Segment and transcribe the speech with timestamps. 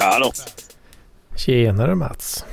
[0.00, 0.32] Hallå.
[1.36, 2.44] Tjenare Mats.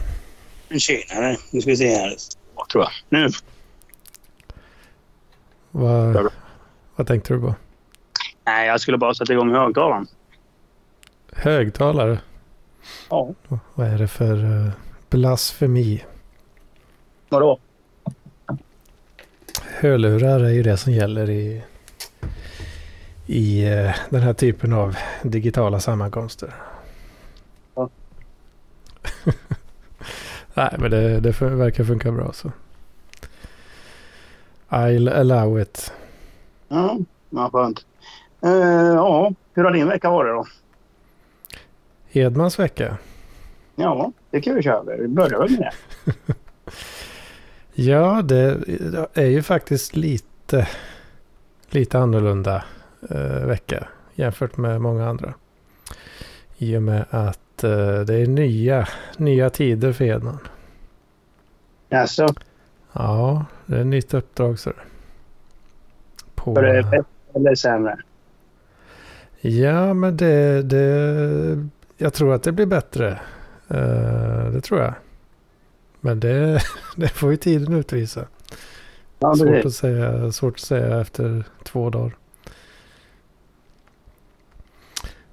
[0.78, 1.38] Tjenare.
[1.52, 2.16] Nu ska vi se här.
[2.56, 2.92] Vad tror jag.
[3.10, 3.30] Nu.
[5.72, 6.32] Vad,
[6.96, 7.56] vad tänkte du på?
[8.46, 10.08] Nej, jag skulle bara sätta igång högtalaren.
[11.32, 12.20] Högtalare?
[13.10, 13.34] Ja.
[13.74, 14.70] Vad är det för uh,
[15.10, 16.06] blasfemi?
[17.30, 17.60] Vadå?
[19.62, 21.64] Hörlurar är ju det som gäller i,
[23.30, 26.54] i uh, den här typen av digitala sammankomster.
[27.76, 27.90] Ja.
[30.54, 32.52] Nej, men det, det verkar funka bra så.
[34.70, 35.94] I'll allow it.
[36.68, 36.98] Ja,
[37.30, 37.86] vad skönt.
[38.46, 38.52] Uh,
[38.96, 40.48] ja, hur har din vecka varit då?
[42.12, 42.98] Edmans vecka?
[43.76, 44.96] Ja, det kan vi köra.
[44.96, 45.72] Vi börjar väl med
[46.06, 46.14] det.
[47.84, 48.58] ja, det
[49.14, 50.68] är ju faktiskt lite,
[51.70, 52.64] lite annorlunda
[53.12, 55.34] uh, vecka jämfört med många andra.
[56.58, 60.40] I och med att uh, det är nya, nya tider för Edman.
[61.90, 62.28] Jaså?
[62.94, 64.72] Ja, det är ett nytt uppdrag så.
[66.36, 66.56] På...
[66.56, 67.98] För det bättre eller sämre?
[69.42, 71.68] Ja, men det, det...
[71.98, 73.20] Jag tror att det blir bättre.
[73.72, 74.94] Uh, det tror jag.
[76.00, 76.62] Men det,
[76.96, 78.26] det får ju tiden utvisa.
[79.20, 82.16] Ja, svårt, att säga, svårt att säga efter två dagar.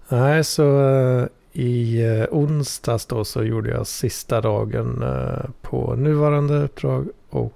[0.09, 6.55] Nej, så uh, i uh, onsdags då så gjorde jag sista dagen uh, på nuvarande
[6.55, 7.53] uppdrag och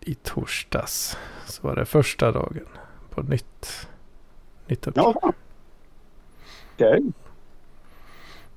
[0.00, 2.66] i torsdags så var det första dagen
[3.10, 3.88] på nytt,
[4.66, 5.16] nytt uppdrag.
[5.22, 5.32] Ja.
[6.74, 7.02] Okej.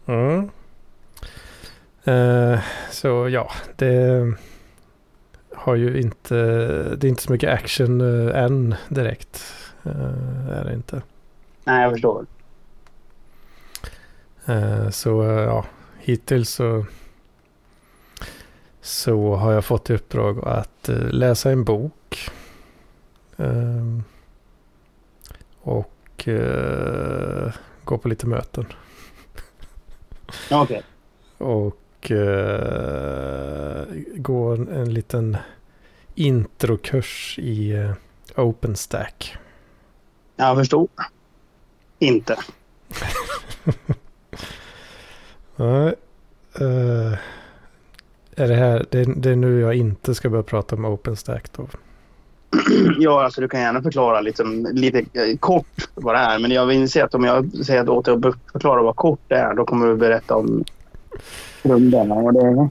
[0.06, 0.16] Okay.
[0.16, 0.50] Mm.
[2.08, 2.60] Uh,
[2.92, 4.34] så ja, det
[5.54, 6.36] har ju inte,
[6.96, 9.54] det är inte så mycket action än direkt.
[9.86, 11.02] Uh, är det inte.
[11.64, 12.26] Nej, jag förstår.
[14.92, 15.66] Så ja,
[16.00, 16.86] hittills så
[18.88, 22.30] så har jag fått i uppdrag att uh, läsa en bok.
[23.36, 24.04] Um,
[25.62, 26.28] och
[27.84, 28.66] gå på lite möten.
[30.52, 30.62] Okej.
[30.62, 30.82] Okay.
[31.38, 32.12] Och
[34.16, 35.38] gå en, en, liten
[36.16, 37.90] introkurs i
[38.36, 39.38] OpenStack.
[40.36, 40.88] Jag förstår.
[42.00, 42.38] Inte.
[45.58, 45.96] Nej.
[48.36, 51.68] Är det här, det, det är nu jag inte ska börja prata om OpenStack då?
[52.98, 56.40] Ja, alltså du kan gärna förklara liksom, lite eh, kort vad det är.
[56.40, 59.20] Men jag vill se att om jag säger att åt dig att förklara vad kort
[59.28, 60.64] det är, då kommer du berätta om
[61.64, 62.70] grunderna och det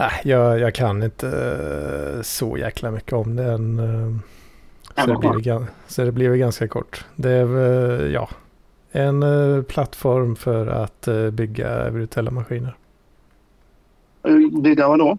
[0.00, 3.38] Nej, jag, jag kan inte uh, så jäkla mycket om.
[3.38, 4.16] Uh,
[4.96, 7.04] så, det blir, så det blir ganska kort.
[7.16, 8.28] Det är uh, ja,
[8.92, 9.24] en
[9.68, 12.76] plattform för att bygga virtuella maskiner.
[14.62, 15.18] Bygga vad då?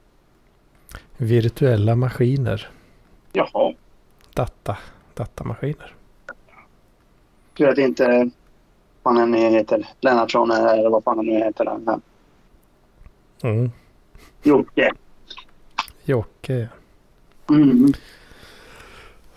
[1.17, 2.69] Virtuella maskiner.
[3.33, 3.73] Jaha.
[4.33, 4.77] Data.
[5.13, 5.93] Datamaskiner.
[7.57, 8.29] Tur att inte
[9.03, 9.87] vad han nu heter.
[9.99, 11.65] Lennartsson eller vad fan han nu heter.
[11.65, 12.01] Den
[13.43, 13.71] Mm.
[14.43, 14.91] Jocke.
[16.03, 16.69] Jocke.
[17.49, 17.93] Mm.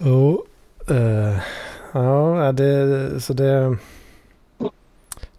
[0.00, 0.38] Oh,
[0.91, 1.38] uh,
[1.92, 3.76] ja, det, så det,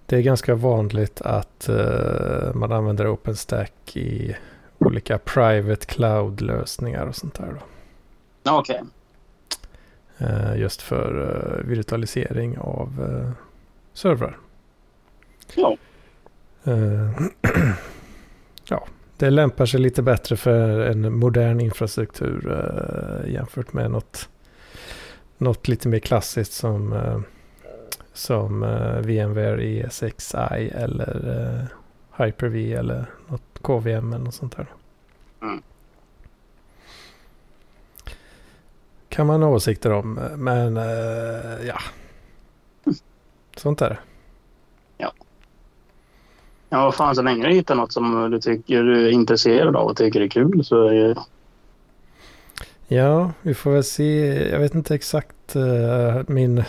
[0.05, 4.35] det är ganska vanligt att uh, man använder OpenStack i
[4.77, 7.61] olika private cloud-lösningar och sånt där.
[8.49, 8.81] Okej.
[8.81, 8.87] Okay.
[10.29, 12.89] Uh, just för uh, virtualisering av
[13.93, 14.37] servrar.
[15.55, 15.77] Ja.
[18.69, 18.87] ja,
[19.17, 22.63] det lämpar sig lite bättre för en modern infrastruktur
[23.27, 24.29] jämfört med något,
[25.37, 26.93] något lite mer klassiskt som,
[28.13, 28.59] som
[29.03, 31.67] VMware ESXi eller
[32.17, 34.67] Hyper-V eller något KVM eller något sånt där.
[35.41, 35.61] Mm.
[39.13, 40.19] kan man ha åsikter om.
[40.37, 41.79] Men uh, ja,
[43.55, 43.97] sånt är det.
[44.97, 45.13] Ja.
[46.69, 49.87] Ja, vad fan så länge du hittar något som du tycker du är intresserad av
[49.87, 51.15] och tycker är kul så är det...
[52.87, 54.49] Ja, vi får väl se.
[54.49, 56.63] Jag vet inte exakt uh, min,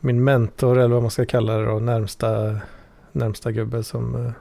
[0.00, 2.56] min mentor eller vad man ska kalla det då, närmsta,
[3.12, 4.32] närmsta gubbe som uh,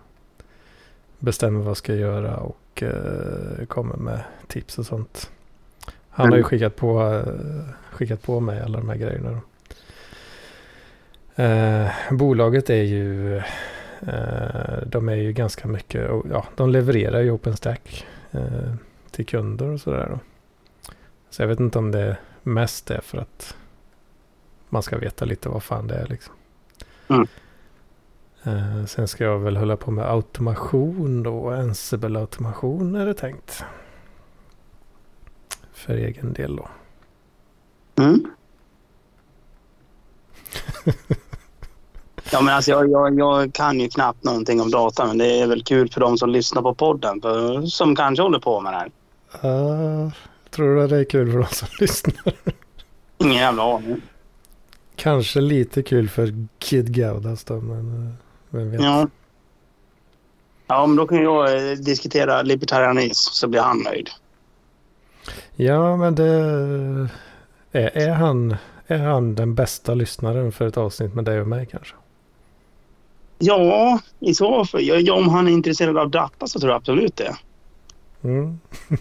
[1.20, 5.32] bestämmer vad jag ska göra och uh, kommer med tips och sånt.
[6.10, 6.50] Han har ju mm.
[6.50, 9.42] skickat på, eh, skickat på mig alla de här grejerna.
[11.36, 13.38] Eh, bolaget är ju,
[14.08, 18.74] eh, de är ju ganska mycket, ja, de levererar ju OpenStack eh,
[19.12, 20.20] till kunder och sådär.
[21.30, 23.56] Så jag vet inte om det mest är för att
[24.70, 26.34] man ska veta lite vad fan det är liksom.
[27.08, 27.28] Mm.
[28.44, 31.50] Eh, sen ska jag väl hålla på med automation då.
[31.50, 33.64] Ansible-automation är det tänkt.
[35.74, 36.68] För egen del då.
[37.96, 38.26] Mm.
[42.32, 45.48] ja, men alltså jag, jag, jag kan ju knappt någonting om data, men det är
[45.48, 48.78] väl kul för de som lyssnar på podden, för, som kanske håller på med det
[48.78, 48.92] här.
[49.46, 50.12] Uh,
[50.50, 52.34] tror du att det är kul för de som lyssnar?
[53.18, 54.02] Ingen jävla aning.
[55.00, 58.14] Kanske lite kul för Kid Gaudas då, men eh,
[58.50, 58.82] vem vet.
[58.82, 59.08] Ja.
[60.68, 64.10] Ja, men då kan jag eh, diskutera libertarianism så blir han nöjd.
[65.56, 66.30] Ja, men det...
[67.72, 68.56] Är, är, han,
[68.88, 71.96] är han den bästa lyssnaren för ett avsnitt med dig och mig kanske?
[73.38, 74.82] Ja, i så fall.
[74.84, 77.36] Ja, om han är intresserad av data så tror jag absolut det.
[78.24, 78.60] Mm.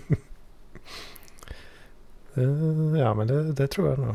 [2.35, 4.15] Eh, ja, men det, det tror jag nog.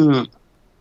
[0.00, 0.26] Mm.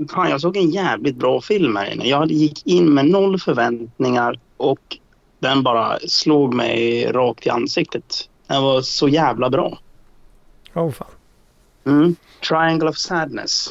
[0.10, 2.08] Fan, jag såg en jävligt bra film här inne.
[2.08, 4.98] Jag gick in med noll förväntningar och
[5.40, 8.30] den bara slog mig rakt i ansiktet.
[8.48, 9.80] Den var så jävla bra.
[10.74, 11.08] Åh oh, fan.
[11.86, 12.16] Mm.
[12.50, 13.70] Triangle of Sadness.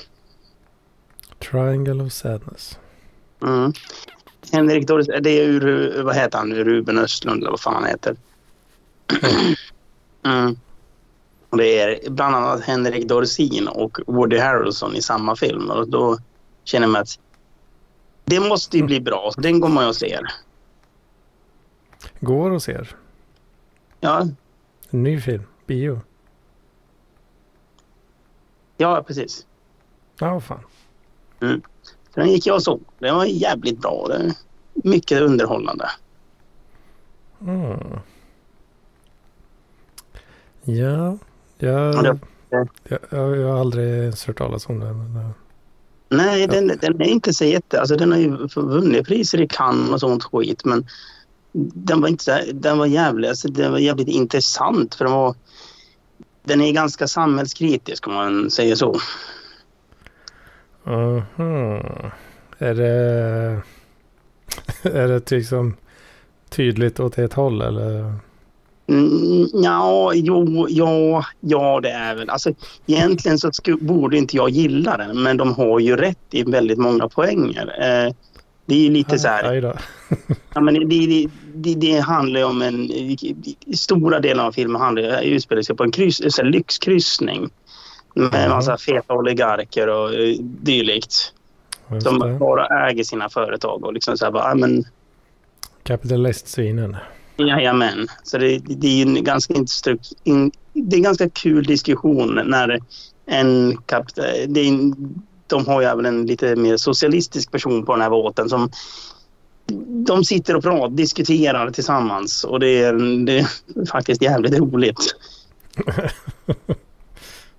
[1.38, 2.78] Triangle of Sadness.
[3.42, 3.72] Mm.
[4.52, 8.16] Henrik Doris, det är ur, vad heter han Ruben Östlund eller vad fan han heter.
[10.22, 10.56] Mm.
[11.54, 15.70] Och det är bland annat Henrik Dorsin och Woody Harrelson i samma film.
[15.70, 16.18] Och då
[16.64, 17.18] känner man att
[18.24, 19.32] det måste ju bli bra.
[19.36, 20.26] Den går man och ser.
[22.20, 22.96] Går och ser?
[24.00, 24.28] Ja.
[24.90, 25.42] En ny film?
[25.66, 26.00] Bio?
[28.76, 29.46] Ja, precis.
[30.18, 30.64] Ja, oh, fan.
[31.40, 31.62] Mm.
[32.14, 32.80] Så den gick jag och såg.
[32.98, 34.06] Den var jävligt bra.
[34.08, 34.34] Det
[34.74, 35.90] mycket underhållande.
[37.40, 38.00] Mm.
[40.62, 41.18] Ja,
[41.64, 42.18] jag,
[42.50, 42.68] jag,
[43.10, 45.12] jag, har aldrig ens hört talas om den.
[45.12, 45.34] Men,
[46.08, 46.46] Nej, ja.
[46.46, 47.80] den, den är inte så jätte...
[47.80, 50.86] Alltså den har ju vunnit priser i Cannes och sånt skit men
[51.56, 55.34] den var inte den var jävligt, alltså, den var jävligt intressant för den var...
[56.42, 58.94] Den är ganska samhällskritisk om man säger så.
[60.86, 62.10] Uh -huh.
[62.58, 63.62] Är det...
[64.82, 65.76] är det liksom
[66.48, 68.14] tydligt åt ett håll eller?
[68.86, 72.30] Mm, ja, jo, ja, ja, det är väl.
[72.30, 72.50] Alltså,
[72.86, 73.50] egentligen så
[73.80, 77.66] borde inte jag gilla den, men de har ju rätt i väldigt många poänger.
[77.80, 78.14] Eh,
[78.66, 79.76] det är ju lite så här...
[80.54, 82.90] ja, men det, det, det, det handlar ju om en...
[83.76, 87.50] Stora delar av filmen handlar, utspelar sig på en kryss, en lyxkryssning
[88.14, 91.32] med en massa feta oligarker och uh, dylikt.
[92.02, 94.84] Som bara äger sina företag och liksom så här bara, men...
[95.82, 96.96] Kapitalistsvinen.
[97.36, 98.08] Jajamän.
[98.22, 99.54] Så det, det är en ganska
[100.24, 102.80] in, det är en ganska kul diskussion när
[103.26, 104.24] en kapital...
[105.46, 108.70] de har ju även en lite mer socialistisk person på den här båten som
[110.06, 113.46] de sitter och pratar, diskuterar tillsammans och det är, det är
[113.90, 115.16] faktiskt jävligt roligt.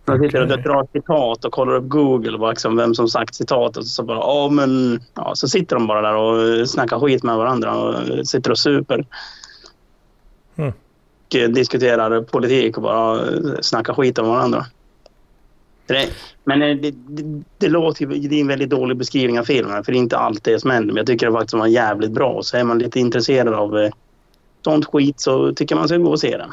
[0.07, 3.77] Man sitter och drar citat och kollar upp Google och liksom vem som sagt citatet
[3.77, 7.37] och så bara ja men ja, så sitter de bara där och snackar skit med
[7.37, 9.05] varandra och sitter och super.
[11.43, 14.65] Och diskuterar politik och bara eh, snackar skit om varandra.
[15.85, 16.09] Det,
[16.43, 19.91] men eh, det, det, det låter det är en väldigt dålig beskrivning av filmen för
[19.91, 22.39] det är inte allt det som händer men jag tycker det faktiskt var jävligt bra.
[22.43, 23.89] Så är man lite intresserad av
[24.61, 26.51] sånt skit så tycker man ska gå och se den.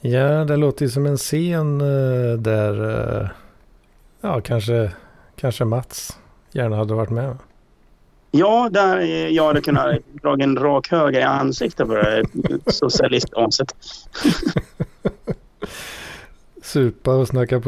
[0.00, 1.78] Ja, det låter ju som en scen
[2.38, 3.30] där
[4.20, 4.90] ja, kanske,
[5.36, 6.18] kanske Mats
[6.52, 7.36] gärna hade varit med.
[8.30, 12.24] Ja, där jag hade kunnat dra en rak höger i ansiktet på det
[12.66, 13.74] socialistaset.
[16.62, 17.60] Supa och snacka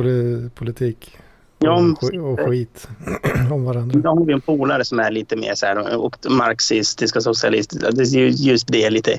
[0.54, 1.16] politik.
[1.58, 2.88] Ja, och, skit
[3.50, 4.00] om varandra.
[4.00, 7.90] Då har vi en polare som är lite mer så här och marxistiska socialistiska.
[7.90, 9.18] Det är just det lite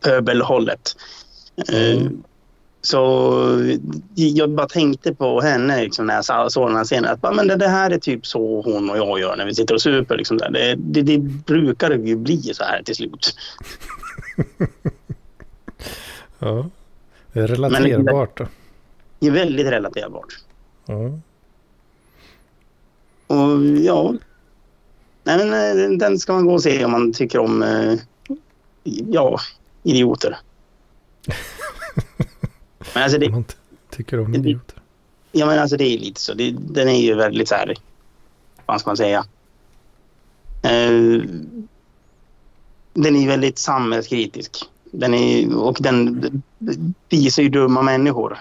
[0.00, 0.96] pöbelhållet.
[1.72, 2.22] Mm.
[2.84, 3.74] Så
[4.14, 7.18] jag bara tänkte på henne liksom, när jag såg den här scenen.
[7.22, 9.74] Att, men det, det, här är typ så hon och jag gör när vi sitter
[9.74, 10.16] och super.
[10.16, 10.38] Liksom.
[10.38, 13.36] Det, det, det brukar ju bli så här till slut.
[16.38, 16.66] ja,
[17.32, 18.38] det är relaterbart.
[18.38, 18.46] då.
[19.18, 20.38] det är väldigt relaterbart.
[20.88, 21.22] Mm.
[23.26, 24.14] Och ja,
[25.24, 27.94] Nej, men, eh, den ska man gå och se om man tycker om eh,
[28.84, 29.40] ja,
[29.82, 30.36] idioter.
[32.94, 33.44] Men alltså det, man
[33.90, 34.78] tycker om idioter.
[35.32, 36.34] Ja, men alltså det är lite så.
[36.34, 37.74] Det, den är ju väldigt så här...
[38.66, 39.24] Vad ska man säga?
[40.64, 41.24] Uh,
[42.94, 44.64] den är väldigt samhällskritisk.
[44.84, 46.42] Den är, och den
[47.08, 48.38] visar ju dumma människor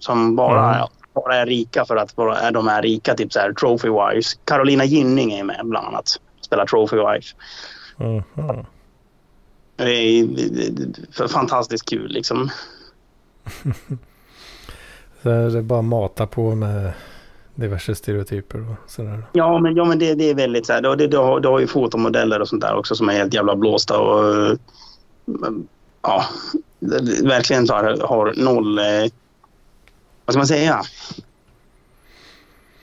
[0.00, 0.88] som bara, mm.
[1.14, 3.14] bara är rika för att bara, de är rika.
[3.14, 4.38] Typ så här trophy-wise.
[4.44, 6.20] Carolina Gynning är med bland annat.
[6.40, 7.34] spela Trophy Wife.
[7.96, 8.66] Mhm.
[9.76, 12.50] Det är, fantastiskt kul liksom.
[15.22, 16.92] Så det är bara mata på med
[17.54, 19.22] diverse stereotyper och sådär.
[19.32, 20.96] Ja, men, ja, men det, det är väldigt så här.
[20.96, 23.56] Du, du, har, du har ju fotomodeller och sånt där också som är helt jävla
[23.56, 24.52] blåsta och eh,
[26.02, 26.24] ja,
[26.80, 28.78] det- verkligen så här, har noll...
[28.78, 28.84] Eh,
[30.24, 30.82] vad ska man säga?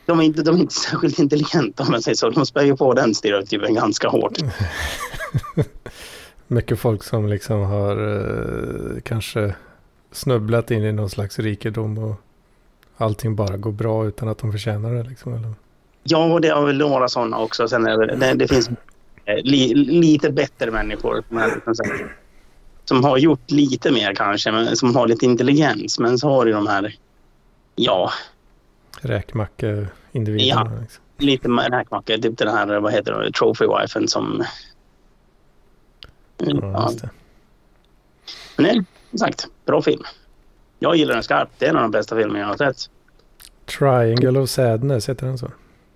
[0.06, 2.30] De är, inte, de är inte särskilt intelligenta om jag säger så.
[2.30, 4.38] De spär ju på den stereotypen ganska hårt.
[6.48, 9.56] Mycket folk som liksom har eh, kanske
[10.12, 12.16] snubblat in i någon slags rikedom och
[12.98, 15.04] allting bara går bra utan att de förtjänar det.
[15.04, 15.54] Liksom, eller?
[16.04, 17.68] Ja, det har väl några sådana också.
[17.68, 18.70] Sen är det, det, det finns
[19.26, 21.76] eh, li, lite bättre människor som, är, liksom
[22.86, 26.00] som har gjort lite mer kanske, men som har lite intelligens.
[26.00, 26.96] Men så har du de här,
[27.76, 28.12] ja,
[29.02, 30.80] Räkmacke-individerna.
[30.82, 31.04] Liksom.
[31.18, 32.18] lite räkmackor.
[32.18, 34.44] Typ den här, vad heter det, trophy-wifen som...
[36.38, 37.10] Ja, Ja, det.
[38.58, 40.04] men som sagt, bra film.
[40.80, 41.52] Jag gillar den skarpt.
[41.58, 42.90] Det är en av de bästa filmer jag har sett.
[43.66, 45.52] Triangle of Sadness, heter den så?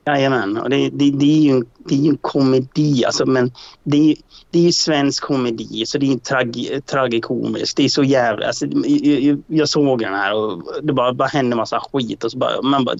[0.08, 3.52] Jajamän, och det, det, det är ju en, det är ju en komedi alltså, men
[3.84, 4.16] det är,
[4.52, 7.78] det är ju svensk komedi så det är tragi, tragikomiskt.
[7.78, 8.48] Det är så jävla...
[8.48, 12.38] Alltså, jag, jag, såg den här och det bara, bara hände massa skit och så
[12.38, 12.62] bara...
[12.62, 12.96] Man bara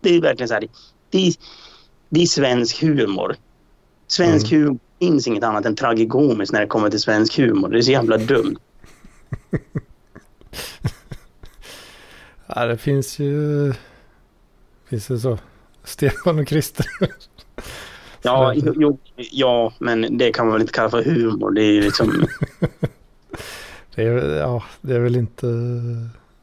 [0.00, 0.68] det, är verkligen så här...
[1.10, 1.34] Det är,
[2.08, 3.36] det är svensk humor.
[4.06, 7.68] Svensk humor finns inget annat än tragikomiskt när det kommer till svensk humor.
[7.68, 8.56] Det är så jävla dumt.
[12.46, 13.72] Ja, det finns ju...
[14.84, 15.38] Finns det så?
[15.84, 16.86] Stefan och Christer.
[18.22, 21.50] Ja, jo, ja, men det kan man väl inte kalla för humor.
[21.50, 22.26] Det är ju liksom...
[23.94, 25.46] Det är, ja, det är väl inte...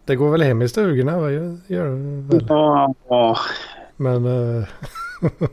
[0.06, 1.32] Det går väl hem i stugorna, va?
[1.32, 2.46] Gör, gör det väl.
[2.50, 3.40] Ja, ja,
[3.96, 4.68] Men eh,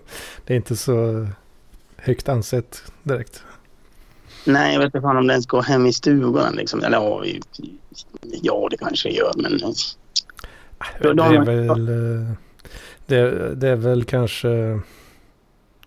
[0.46, 1.26] det är inte så
[1.96, 3.44] högt ansett direkt.
[4.46, 6.54] Nej, jag vet inte fan om den ens går hem i stugan.
[6.54, 6.82] Liksom.
[6.84, 7.24] Eller ja,
[8.42, 9.52] ja, det kanske gör, men...
[11.00, 12.32] Det de- är väl, eh,
[13.06, 14.80] det, det är väl kanske,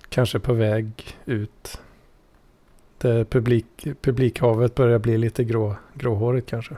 [0.09, 1.79] kanske på väg ut.
[2.97, 6.77] Det publik, publikhavet börjar bli lite grå, gråhårigt kanske.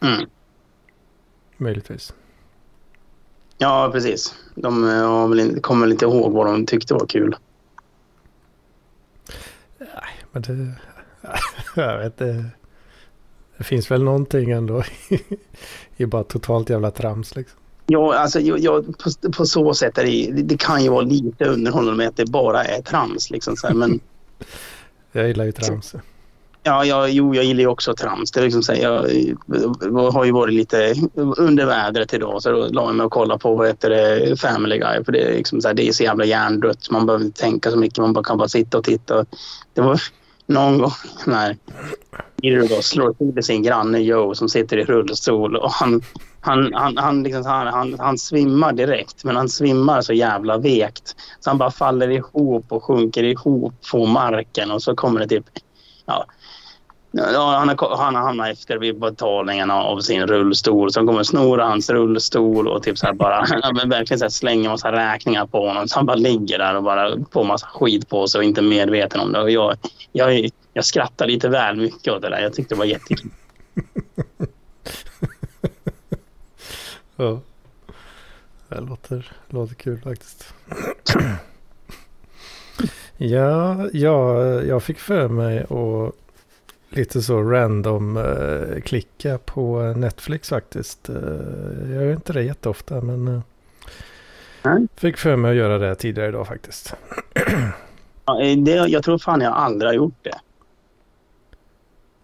[0.00, 0.28] Mm.
[1.56, 2.14] Möjligtvis.
[3.58, 4.34] Ja, precis.
[4.54, 7.36] De eh, har väl kommer väl inte ihåg vad de tyckte var kul.
[10.32, 10.74] Men det,
[11.74, 12.44] jag vet det.
[13.58, 14.82] Det finns väl någonting ändå
[15.96, 17.58] i, bara totalt jävla trams liksom.
[17.86, 21.44] Ja, alltså, jag, jag, på, på så sätt är det, det kan ju vara lite
[21.44, 23.30] underhållande med att det bara är trams.
[23.30, 24.00] Liksom, så här, men
[25.12, 25.94] Jag gillar ju trams.
[26.62, 28.30] ja, ja, jo, jag gillar ju också trams.
[28.30, 29.10] Det är liksom, så här, jag,
[29.80, 33.40] jag har ju varit lite under vädret idag så då la jag mig och kollade
[33.40, 35.04] på vad heter det, Family Guy.
[35.04, 36.90] För det är, liksom, så här, det är så jävla hjärndött.
[36.90, 37.98] Man behöver inte tänka så mycket.
[37.98, 39.26] Man bara, kan bara sitta och titta.
[39.74, 40.00] Det var
[40.48, 40.92] någon gång
[41.26, 41.56] när
[42.42, 46.02] Irro då slår till sin granne Joe som sitter i rullstol och han,
[46.40, 51.16] han, han, han, liksom, han, han, han svimmar direkt men han svimmar så jävla vekt.
[51.40, 55.44] Så han bara faller ihop och sjunker ihop på marken och så kommer det typ
[56.06, 56.26] ja,
[57.10, 60.92] Ja, han, har, han har hamnat efter vid betalningen av sin rullstol.
[60.92, 63.40] Så de kommer snora hans rullstol och typ så bara,
[63.86, 65.88] verkligen så slänga massa räkningar på honom.
[65.88, 69.20] Så han bara ligger där och bara får massa skit på sig och inte medveten
[69.20, 69.40] om det.
[69.40, 69.76] Och jag,
[70.12, 72.40] jag, jag skrattar lite väl mycket åt det där.
[72.40, 73.30] Jag tyckte det var jättekul.
[77.20, 77.40] Ja.
[78.68, 80.54] Det låter, låter kul faktiskt.
[83.16, 86.14] ja, ja, jag fick för mig att
[86.88, 91.08] lite så random eh, klicka på Netflix faktiskt.
[91.08, 91.16] Eh,
[91.90, 93.40] jag gör inte det jätteofta men eh,
[94.62, 94.86] Nej.
[94.96, 96.94] fick för mig att göra det tidigare idag faktiskt.
[98.24, 100.38] Ja, det, jag tror fan jag aldrig har gjort det.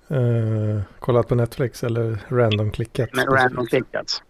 [0.09, 3.11] Eh, kollat på Netflix eller random klickat?
[3.13, 4.23] Men random klickat.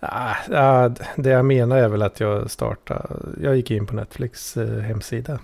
[0.00, 3.08] Ah, ah, det jag menar är väl att jag startade,
[3.42, 5.38] jag gick in på Netflix eh, hemsida.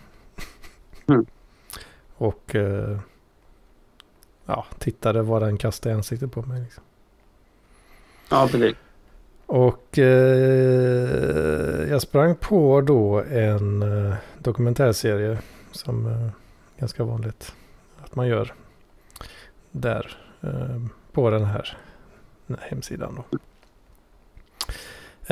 [1.09, 1.27] Mm.
[2.17, 2.99] Och eh,
[4.47, 6.61] ja, tittade vad den kastade i ansiktet på mig.
[6.63, 6.83] Liksom.
[8.31, 8.77] Ja, precis.
[9.47, 15.39] Och eh, jag sprang på då en eh, dokumentärserie
[15.71, 16.31] som är
[16.79, 17.55] ganska vanligt
[18.05, 18.55] att man gör
[19.71, 20.81] där eh,
[21.13, 21.77] på den här,
[22.47, 23.15] den här hemsidan.
[23.17, 23.39] Då.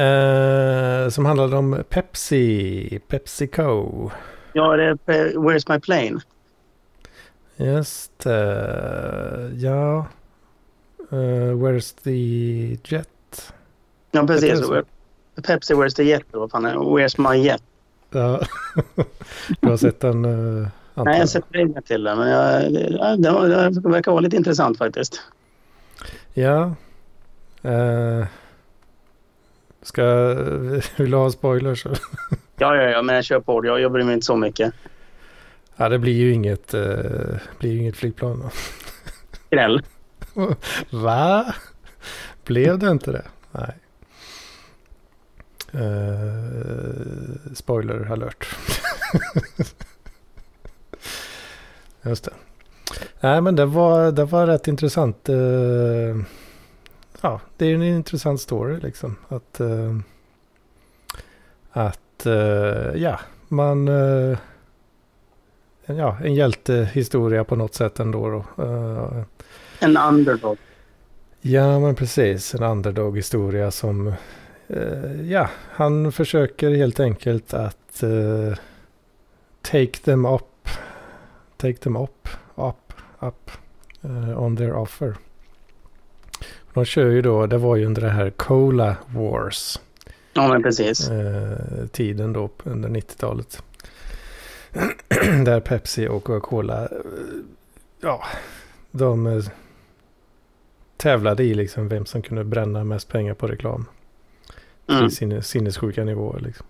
[0.02, 4.10] Eh, som handlade om Pepsi, Pepsico.
[4.52, 4.94] Ja, det är
[5.32, 6.20] Where's My Plane.
[7.56, 10.06] Just det, ja.
[11.10, 13.52] Eh, where's the jet?
[14.10, 14.58] Ja, precis.
[14.58, 14.82] så?
[15.42, 16.22] Pepsi Where's the Jet.
[16.30, 16.74] Vad fan är?
[16.74, 17.62] Where's My Jet.
[18.10, 18.40] Ja.
[19.60, 20.24] Du har sett den?
[20.24, 22.18] Uh, Nej, jag har sett regler till den.
[22.18, 25.20] Men jag, det, det, det verkar vara lite intressant faktiskt.
[26.34, 26.74] Ja.
[27.64, 28.26] Uh,
[29.82, 30.02] ska,
[30.96, 31.84] vill du ha spoilers?
[32.56, 33.66] ja, ja, ja, men jag kör på.
[33.66, 34.74] Jag, jag bryr mig inte så mycket.
[35.76, 38.50] Ja, det blir ju inget, uh, blir inget flygplan.
[39.46, 39.82] Skräll.
[40.90, 41.54] Va?
[42.44, 43.24] Blev det inte det?
[43.52, 43.74] Nej.
[45.74, 48.46] Uh, spoiler alert.
[52.02, 52.32] Just det.
[53.20, 55.28] Nej men det var, det var rätt intressant.
[55.28, 56.22] Uh,
[57.20, 59.16] ja, det är en intressant story liksom.
[59.28, 59.98] Att, uh,
[61.70, 62.26] att
[62.94, 63.88] ja, man...
[65.86, 68.30] ja, en hjältehistoria på något sätt ändå.
[68.30, 68.64] Då.
[69.80, 70.58] en underdog.
[71.44, 72.54] Ja, men precis.
[72.54, 74.14] En underdog-historia som...
[74.70, 78.54] Uh, ja, han försöker helt enkelt att uh,
[79.62, 80.68] take them up.
[81.56, 83.50] Take them up, up, up
[84.04, 85.16] uh, on their offer.
[86.74, 89.80] De kör ju då, det var ju under det här Cola Wars.
[90.32, 91.10] Ja, men precis.
[91.92, 93.62] tiden då under 90-talet.
[95.44, 96.88] Där Pepsi och Coca-Cola,
[98.00, 98.22] ja,
[98.90, 99.42] de
[100.96, 103.84] tävlade i liksom vem som kunde bränna mest pengar på reklam.
[104.88, 105.08] Mm.
[105.08, 106.66] Till sinnessjuka nivåer liksom.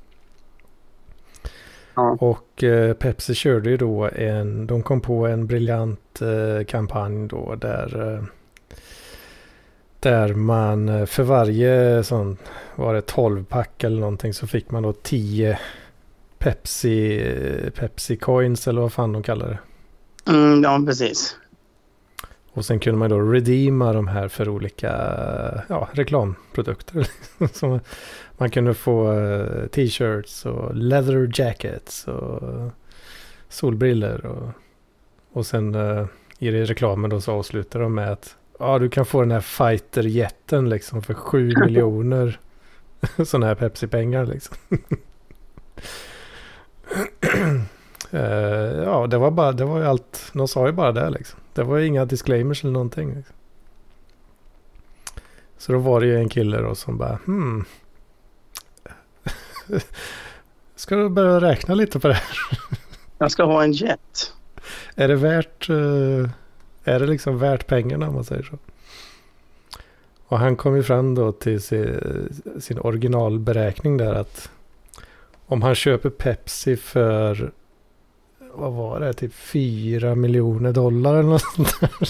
[1.95, 2.17] Ja.
[2.21, 7.55] Och eh, Pepsi körde ju då en, de kom på en briljant eh, kampanj då
[7.55, 8.25] där eh,
[10.01, 12.37] där man eh, för varje sån,
[12.77, 15.59] var det 12 pack eller någonting så fick man då 10
[16.43, 19.59] Pepsi, eh, Pepsi coins eller vad fan de kallar det.
[20.33, 21.37] Mm, ja, precis.
[22.53, 24.93] Och sen kunde man då redeema de här för olika
[25.69, 27.09] ja, reklamprodukter.
[27.53, 27.81] Så
[28.39, 32.71] man kunde få uh, t-shirts och leather jackets och
[33.49, 34.27] solbriller.
[34.27, 34.51] Och,
[35.33, 36.07] och sen uh,
[36.39, 40.69] i reklamen då så avslutar de med att ja, du kan få den här fighter-jätten
[40.69, 42.41] liksom för sju miljoner
[43.25, 44.57] sådana här Pepsi-pengar liksom.
[48.15, 48.21] Uh,
[48.85, 51.41] ja, det var bara, det var ju allt, de sa ju bara det liksom.
[51.53, 53.15] Det var inga disclaimers eller någonting.
[53.15, 53.35] Liksom.
[55.59, 57.65] Så då var det ju en kille då som bara hmm.
[60.75, 62.37] Ska du börja räkna lite på det här?
[63.19, 64.33] Jag ska ha en jet.
[64.95, 66.29] Är det värt, uh,
[66.85, 68.59] är det liksom värt pengarna om man säger så?
[70.33, 71.99] Och han kom ju fram då till sin,
[72.61, 74.51] sin originalberäkning där att
[75.47, 77.53] om han köper Pepsi för
[78.55, 81.91] vad var det, typ 4 miljoner dollar eller något sånt där.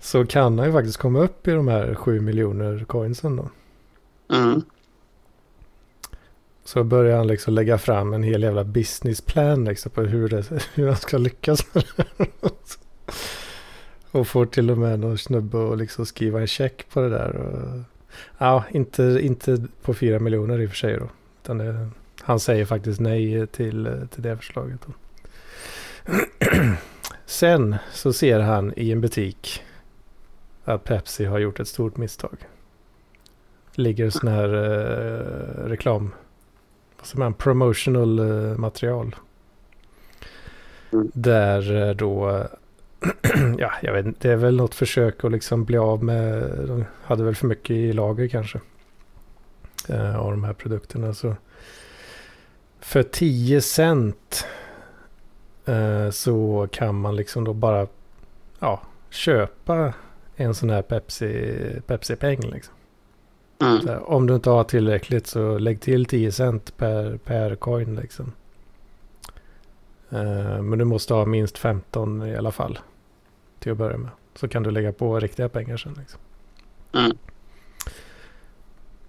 [0.00, 3.48] Så kan han ju faktiskt komma upp i de här 7 miljoner coinsen då.
[4.36, 4.62] Mm.
[6.64, 10.86] Så börjar han liksom lägga fram en hel jävla businessplan liksom på hur, det, hur
[10.86, 12.26] han ska lyckas med det.
[14.10, 17.36] Och får till och med någon snubbe att liksom skriva en check på det där.
[17.36, 17.82] Och,
[18.38, 21.08] ja, inte, inte på 4 miljoner i och för sig då.
[21.42, 21.88] Utan det,
[22.26, 24.86] han säger faktiskt nej till, till det förslaget.
[27.26, 29.62] Sen så ser han i en butik
[30.64, 32.36] att Pepsi har gjort ett stort misstag.
[33.74, 36.14] Ligger sån här eh, reklam,
[36.98, 39.16] vad säger man, promotional eh, material.
[40.92, 41.10] Mm.
[41.14, 42.46] Där eh, då,
[43.58, 46.84] ja jag vet inte, det är väl något försök att liksom bli av med, de
[47.02, 48.60] hade väl för mycket i lager kanske.
[49.88, 51.36] Eh, av de här produkterna så
[52.86, 54.46] för 10 cent
[55.64, 57.86] eh, så kan man liksom då bara
[58.58, 59.94] ja, köpa
[60.36, 62.40] en sån här Pepsi, Pepsi-peng.
[62.40, 62.74] Liksom.
[63.58, 64.02] Mm.
[64.02, 67.94] om du inte har tillräckligt så lägg till 10 cent per, per coin.
[67.96, 68.32] Liksom.
[70.10, 72.78] Eh, men du måste ha minst 15 i alla fall.
[73.58, 74.10] Till att börja med.
[74.34, 75.94] Så kan du lägga på riktiga pengar sen.
[75.98, 76.20] Liksom.
[76.92, 77.16] Mm.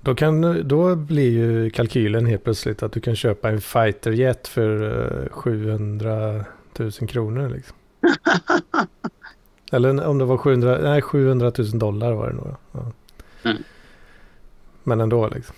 [0.07, 5.29] Då, kan, då blir ju kalkylen helt plötsligt att du kan köpa en fighterjet för
[5.31, 6.43] 700 eh,
[6.79, 7.49] 000 kronor.
[7.49, 7.77] Liksom.
[9.71, 12.55] Eller om det var 700, nej, 700 000 dollar var det nog.
[12.71, 12.91] Ja.
[13.43, 13.63] Mm.
[14.83, 15.55] Men ändå liksom.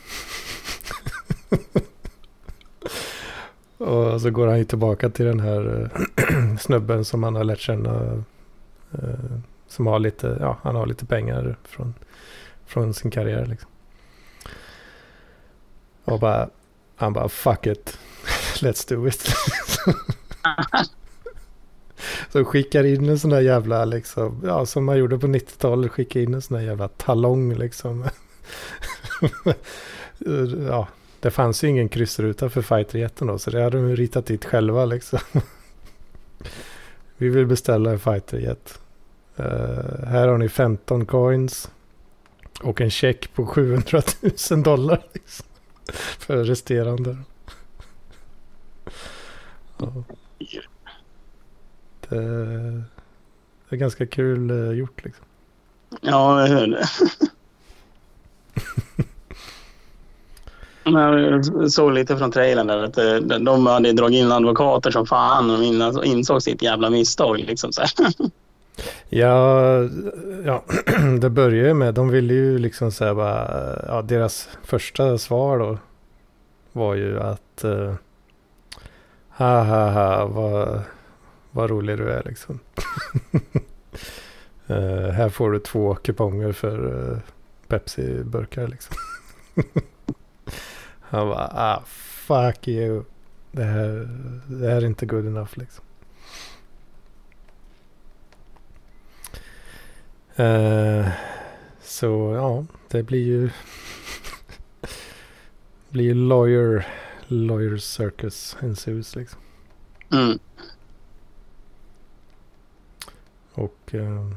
[3.77, 7.59] och så går han ju tillbaka till den här äh, snubben som han har lärt
[7.59, 8.23] känna.
[8.91, 8.99] Äh,
[9.67, 11.93] som har lite, ja, han har lite pengar från,
[12.65, 13.69] från sin karriär liksom.
[16.09, 16.49] Och bara,
[16.95, 17.97] han bara fuck it,
[18.61, 19.29] let's do it.
[22.31, 26.21] Så skickar in en sån där jävla, liksom, ja som man gjorde på 90-talet, skicka
[26.21, 28.05] in en sån där jävla talong liksom.
[30.67, 30.87] ja,
[31.19, 34.85] det fanns ju ingen kryssruta för fighterjeten då, så det hade de ritat dit själva
[34.85, 35.19] liksom.
[37.17, 38.79] Vi vill beställa en fighterjet.
[39.39, 41.71] Uh, här har ni 15 coins.
[42.61, 44.01] Och en check på 700
[44.51, 45.01] 000 dollar.
[45.13, 45.45] Liksom,
[46.19, 47.17] för resterande.
[49.77, 50.03] Ja.
[52.09, 52.15] Det,
[53.69, 55.25] det, är ganska kul uh, gjort liksom.
[56.01, 56.87] Ja, jag hör det.
[60.83, 65.49] Jag såg lite från trailern där att eh, de hade dragit in advokater som fan
[65.49, 67.39] och insåg sitt jävla misstag.
[67.39, 67.81] Liksom så
[69.09, 69.83] Ja,
[70.45, 70.63] ja,
[71.19, 75.77] det börjar ju med, de ville ju liksom säga bara, ja, deras första svar då
[76.71, 77.93] var ju att uh,
[79.29, 80.81] ha ha ha, vad,
[81.51, 82.59] vad rolig du är liksom.
[84.69, 87.17] uh, här får du två kuponger för uh,
[87.67, 88.95] Pepsi-burkar liksom.
[90.99, 93.03] Han bara, ah fuck you.
[93.51, 94.09] Det här,
[94.47, 95.85] det här är inte good enough liksom.
[100.39, 101.07] Uh,
[101.81, 103.49] så ja, det blir ju
[105.89, 106.87] blir ju lawyer,
[107.27, 109.39] lawyer circus ensues liksom.
[110.11, 110.39] Mm.
[113.53, 114.33] Och uh,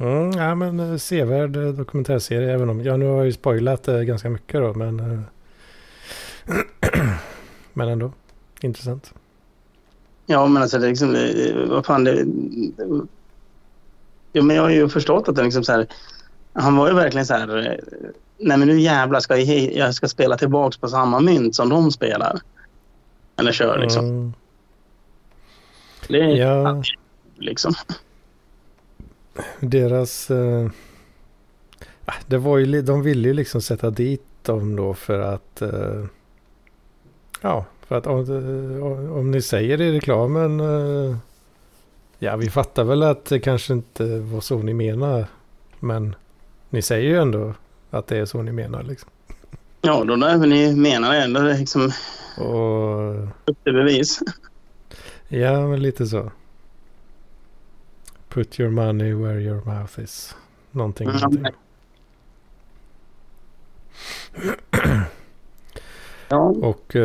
[0.00, 3.82] Mm, ja, men eh, sevärd eh, dokumentärserie även om, ja nu har jag ju spoilat
[3.82, 5.20] det ganska mycket då men eh,
[7.72, 8.12] Men ändå
[8.60, 9.14] intressant.
[10.26, 11.16] Ja men alltså det är liksom,
[11.68, 12.24] vad fan det,
[14.38, 15.86] Ja men jag har ju förstått att det liksom så här,
[16.52, 17.80] Han var ju verkligen så här
[18.38, 21.92] Nej men nu jävlar ska jag, jag ska spela tillbaks på samma mynt som de
[21.92, 22.40] spelar.
[23.36, 24.04] Eller kör liksom.
[24.04, 24.32] Mm.
[26.08, 26.82] Det är ja.
[27.36, 27.74] liksom
[29.60, 30.30] deras...
[30.30, 30.70] Eh,
[32.04, 35.62] ah, det var ju, de ville ju liksom sätta dit dem då för att...
[35.62, 36.04] Eh,
[37.40, 40.60] ja, för att om, om ni säger i reklamen...
[40.60, 41.16] Eh,
[42.18, 45.26] ja, vi fattar väl att det kanske inte var så ni menar.
[45.80, 46.14] Men
[46.70, 47.54] ni säger ju ändå
[47.90, 49.10] att det är så ni menar liksom.
[49.80, 51.92] Ja, då när ni menar det ändå liksom...
[52.36, 53.14] Och...
[53.44, 54.20] Upp till bevis.
[55.28, 56.30] Ja, men lite så.
[58.28, 60.36] Put your money where your mouth is.
[60.70, 61.08] Någonting.
[61.08, 61.20] Mm.
[61.20, 61.52] någonting.
[66.28, 66.54] Ja.
[66.62, 67.02] Och uh,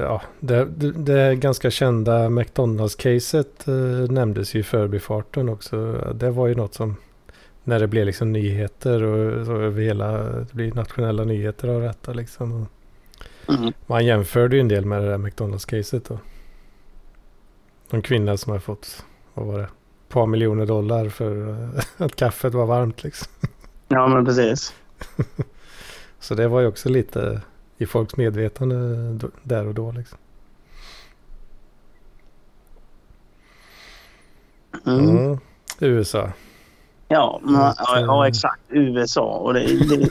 [0.00, 0.64] ja, det,
[0.96, 5.92] det, ganska kända McDonalds-caset uh, nämndes ju i förbifarten också.
[6.14, 6.96] Det var ju något som
[7.64, 12.12] när det blev liksom nyheter och så över hela, det blir nationella nyheter av detta
[12.12, 12.66] liksom.
[13.48, 13.72] Mm.
[13.86, 16.18] Man jämförde ju en del med det där McDonalds-caset då.
[17.90, 19.04] Någon kvinna som har fått,
[19.34, 19.68] vad var det,
[20.08, 23.32] par miljoner dollar för eh, att kaffet var varmt liksom.
[23.88, 24.74] Ja, men precis.
[26.20, 27.42] Så det var ju också lite
[27.78, 28.76] i folks medvetande
[29.42, 30.18] där och då liksom.
[34.86, 35.08] Mm.
[35.08, 35.38] Mm.
[35.80, 36.32] USA.
[37.08, 38.62] Ja, men, ja, ja, exakt.
[38.68, 39.38] USA.
[39.38, 40.10] Och det, det,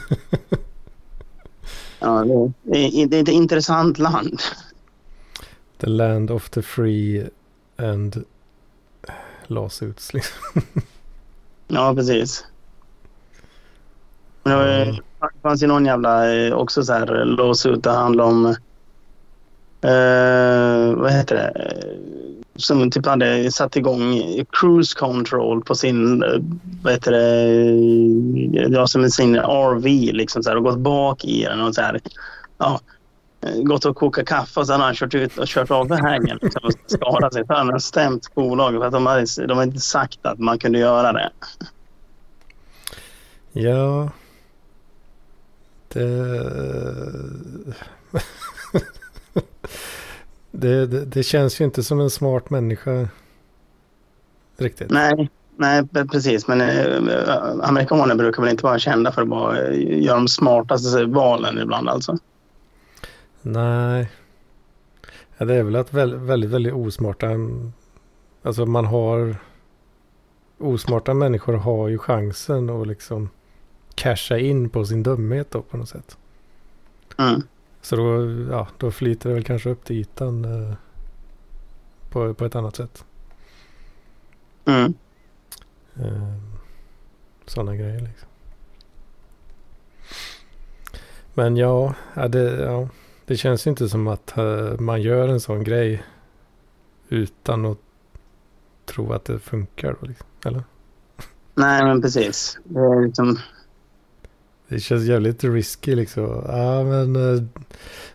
[2.00, 2.24] ja,
[2.62, 4.40] det, det är ett intressant land.
[5.78, 7.28] The land of the free
[7.76, 8.24] and
[9.46, 10.62] lawsuits liksom.
[11.68, 12.44] Ja, precis.
[14.42, 18.30] Men det det fanns ju någon jävla eh, också så här eh, lawsuit det handlade
[18.30, 18.46] om
[19.80, 21.64] eh, vad heter det?
[21.64, 21.98] Eh,
[22.56, 26.24] som typ hade satt igång cruise control på sin,
[26.82, 31.60] vad heter det, ja, som sin RV liksom så här, och gått bak i den
[31.60, 32.00] och så här.
[32.58, 32.80] Ja,
[33.62, 36.60] gått och kokat kaffe och sen har han kört ut och kört av vägen liksom,
[36.64, 37.44] och skadat sig.
[37.48, 40.78] Han har stämt bolaget för att de har, de har inte sagt att man kunde
[40.78, 41.30] göra det.
[43.52, 44.10] Ja.
[45.98, 46.12] Det...
[50.50, 53.08] det, det, det, känns ju inte som en smart människa.
[54.56, 54.90] Riktigt.
[54.90, 56.48] Nej, nej precis.
[56.48, 56.68] Men äh,
[57.62, 62.18] amerikaner brukar väl inte vara kända för att bara göra de smartaste valen ibland alltså.
[63.42, 64.10] Nej.
[65.38, 67.26] Ja, det är väl att väldigt, väldigt, väldigt osmarta.
[68.42, 69.36] Alltså man har.
[70.60, 73.30] Osmarta människor har ju chansen att liksom
[73.98, 76.18] casha in på sin dumhet då på något sätt.
[77.18, 77.42] Mm.
[77.80, 80.74] Så då, ja, då flyter det väl kanske upp till ytan eh,
[82.10, 83.04] på, på ett annat sätt.
[84.64, 84.94] Mm.
[85.94, 86.34] Eh,
[87.46, 88.28] sådana grejer liksom.
[91.34, 92.88] Men ja, ja, det, ja,
[93.26, 96.02] det känns inte som att uh, man gör en sån grej
[97.08, 97.78] utan att
[98.84, 99.96] tro att det funkar.
[100.00, 100.26] Då, liksom.
[100.44, 100.62] Eller?
[101.54, 102.58] Nej, men precis.
[102.64, 103.38] Det är liksom...
[104.68, 106.44] Det känns jävligt risky liksom.
[106.48, 107.42] Ja men eh,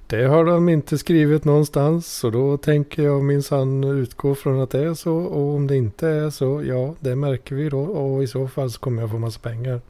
[0.08, 2.08] det har de inte skrivit någonstans.
[2.08, 5.14] Så då tänker jag minsann utgå från att det är så.
[5.14, 7.82] Och om det inte är så, ja det märker vi då.
[7.82, 9.82] Och i så fall så kommer jag få massa pengar.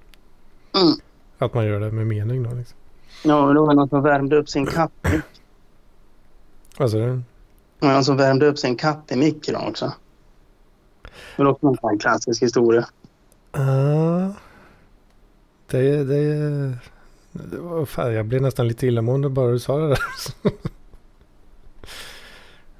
[0.76, 0.94] Mm.
[1.38, 2.78] Att man gör det med mening då liksom.
[3.24, 4.92] Ja, men då var det någon som värmde upp sin katt.
[5.02, 5.22] Det,
[7.80, 9.94] Det var någon som värmde upp sin katt i mikron också.
[11.36, 12.88] Det var också en klassisk historia.
[13.52, 14.34] Ja.
[15.74, 16.78] Det, det,
[17.32, 20.00] det var fan, jag blev nästan lite illamående bara du sa det där.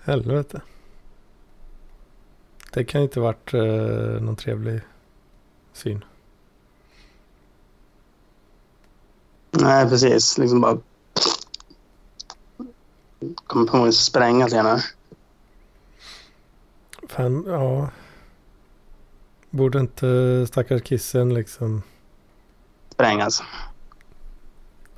[0.04, 0.62] Helvete.
[2.74, 4.82] Det kan inte varit eh, någon trevlig
[5.74, 6.06] syn.
[9.52, 10.38] Nej, precis.
[10.38, 10.78] Liksom bara...
[13.48, 14.80] Kommer på att spränga senare.
[17.08, 17.90] Fan, ja.
[19.50, 21.82] Borde inte stackars kissen liksom.
[22.94, 23.44] Sprängas.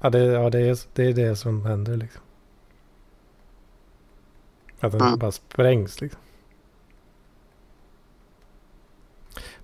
[0.02, 2.22] Ja, det, ja, det, är, det är det som händer liksom.
[4.80, 5.20] Att den Mm.
[5.20, 6.22] bara sprängs liksom.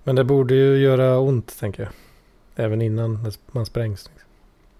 [0.04, 1.92] Men det borde ju göra ont tänker jag.
[2.66, 4.04] Även innan man sprängs.
[4.04, 4.28] Liksom.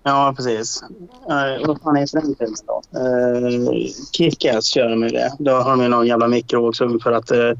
[0.02, 0.82] Ja, precis.
[0.82, 2.82] Uh, vad fan är Strängnäs då?
[2.98, 5.32] Uh, Kickass kör med det.
[5.38, 7.52] Då har de ju någon jävla mikrovågsugn för att uh,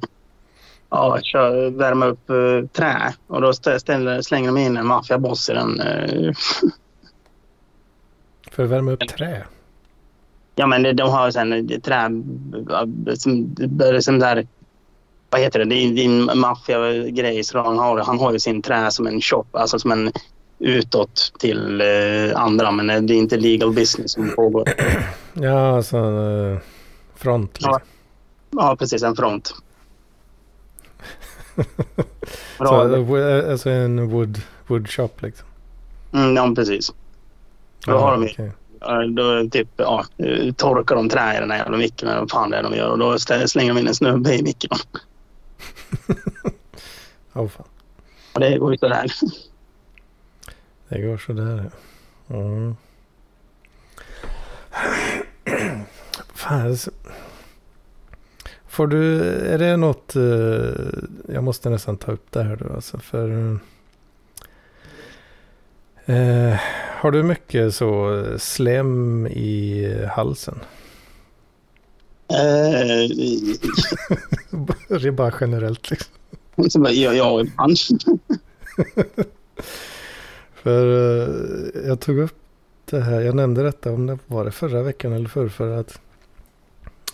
[0.93, 3.15] ja, kör, värma upp uh, trä.
[3.27, 5.81] Och då stä- ställer, slänger de in en maffiaboss i den.
[5.81, 6.33] Uh,
[8.51, 9.45] För att värma upp trä.
[10.55, 12.11] ja, men det, de har sen trä
[13.17, 13.57] som,
[14.01, 14.47] som där...
[15.31, 15.65] Vad heter det?
[15.65, 17.43] Det är din maffiagrej.
[17.55, 20.13] Han har, han har ju sin trä som en shop, alltså som en
[20.59, 22.71] utåt till eh, andra.
[22.71, 24.69] Men det är inte legal business som pågår.
[25.35, 26.59] Ja, alltså en eh,
[27.17, 27.51] front.
[27.55, 27.73] Liksom.
[27.73, 27.81] Ja.
[28.51, 29.03] Ja, precis.
[29.03, 29.55] En front.
[32.59, 35.47] Så, eh, wo- alltså en wood, wood shop liksom.
[36.13, 36.93] Mm, ja, precis.
[37.87, 38.29] Då har de.
[38.81, 42.31] Ja, Då typ, ja, eh, torkar de trä i den här jävla micken eller vad
[42.31, 42.91] fan det är de gör.
[42.91, 44.71] Och då slänger de in en snubbe i micken.
[47.33, 47.67] Åh fan.
[48.35, 49.07] Och det går ju sådär.
[50.89, 51.71] Det går sådär
[52.27, 52.37] ja.
[52.37, 52.77] Mm.
[56.35, 56.77] Fan.
[58.73, 60.23] Får du, är det något, eh,
[61.29, 63.59] jag måste nästan ta upp det här då alltså för.
[66.07, 66.55] Eh,
[67.01, 70.61] har du mycket så slem i halsen?
[72.29, 72.37] Eh,
[74.89, 75.91] det är bara generellt
[76.57, 76.85] liksom.
[76.85, 77.77] ja, ja, ibland.
[80.55, 81.29] För eh,
[81.87, 82.39] jag tog upp
[82.85, 86.01] det här, jag nämnde detta om det var det förra veckan eller förrförra att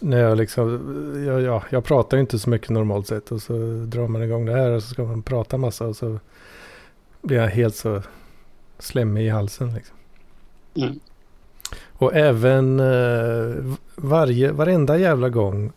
[0.01, 3.53] när jag liksom, jag, ja, jag pratar ju inte så mycket normalt sett och så
[3.87, 6.19] drar man igång det här och så ska man prata massa och så
[7.23, 8.03] blir jag helt så
[8.79, 9.97] slemmig i halsen liksom.
[10.75, 11.01] Mm.
[11.93, 15.73] Och även eh, varje, varenda jävla gång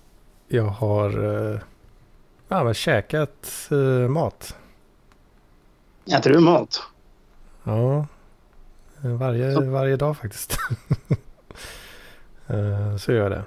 [0.48, 1.10] jag har
[1.54, 1.60] eh,
[2.48, 4.56] ja, men käkat eh, mat.
[6.18, 6.82] Äter du mat?
[7.64, 8.08] Ja,
[9.02, 10.58] varje, varje dag faktiskt.
[12.48, 13.44] Eh, så gör jag det.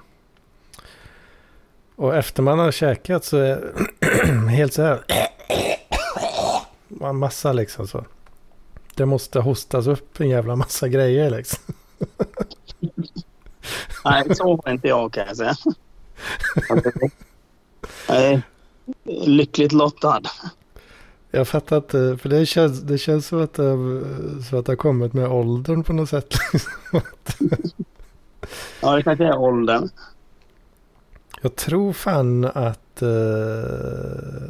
[1.97, 3.73] Och efter man har käkat så är
[4.49, 5.05] helt så här.
[7.01, 8.05] En massa liksom så.
[8.95, 11.75] Det måste hostas upp en jävla massa grejer liksom.
[14.05, 15.55] Nej, så var inte jag kan jag säga.
[18.09, 18.43] Nej,
[19.27, 20.23] lyckligt lottad.
[21.31, 24.73] Jag fattar inte, för det känns, det känns som att det, har- så att det
[24.73, 26.35] har kommit med åldern på något sätt.
[28.81, 29.89] Ja, det kanske är åldern.
[31.45, 33.03] Jag tror fan att...
[33.03, 34.49] Eh,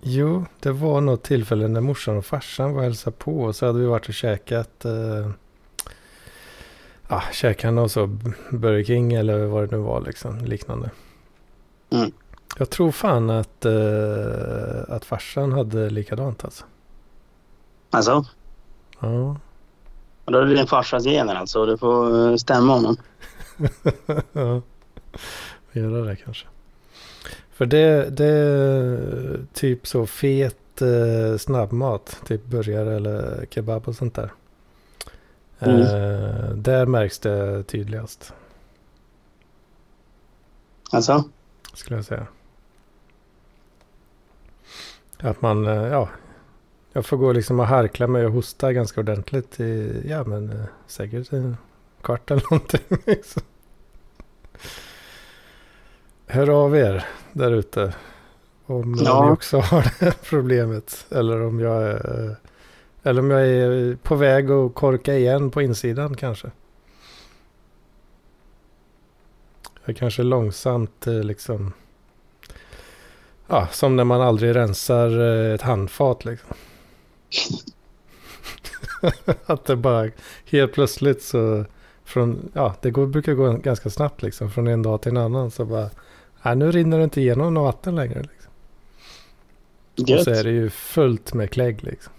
[0.00, 3.40] jo, det var något tillfälle när morsan och farsan var och hälsade på.
[3.42, 4.84] Och så hade vi varit och käkat...
[4.84, 5.30] Eh,
[7.08, 8.06] ah, käkat något så
[8.50, 10.38] Burger King eller vad det nu var liksom.
[10.38, 10.90] Liknande.
[11.90, 12.12] Mm.
[12.58, 16.64] Jag tror fan att, eh, att farsan hade likadant alltså.
[17.90, 18.24] Alltså,
[19.00, 19.36] Ja.
[20.24, 21.66] och då är det din farsas gener alltså.
[21.66, 22.96] Du får eh, stämma honom.
[24.32, 24.62] ja,
[25.78, 26.46] göra det kanske.
[27.50, 34.14] För det, det är typ så fet eh, snabbmat, typ burgare eller kebab och sånt
[34.14, 34.32] där.
[35.58, 35.80] Mm.
[35.80, 38.32] Eh, där märks det tydligast,
[40.90, 41.24] Alltså,
[41.74, 42.26] skulle jag säga.
[45.18, 46.08] Att man, eh, ja,
[46.92, 50.64] jag får gå liksom och harkla mig och hosta ganska ordentligt i, ja men eh,
[50.86, 51.56] säkert en
[52.02, 52.80] kvart eller någonting.
[53.06, 53.42] liksom.
[56.30, 57.94] Hör av er där ute.
[58.66, 59.24] Om Ja.
[59.24, 61.06] ni också har det här problemet.
[61.10, 62.36] Eller om jag är,
[63.02, 66.50] Eller om jag är på väg att korka igen på insidan kanske.
[69.84, 71.72] Jag kanske långsamt eh, liksom...
[73.46, 76.56] Ja, som när man aldrig rensar eh, ett handfat liksom.
[79.46, 80.10] att det bara
[80.44, 81.64] helt plötsligt så
[82.04, 85.50] från, ja det går, brukar gå ganska snabbt liksom från en dag till en annan
[85.50, 85.90] så bara,
[86.42, 88.52] nej nu rinner det inte igenom något vatten längre liksom.
[90.02, 92.12] Och så är det ju fullt med klägg liksom.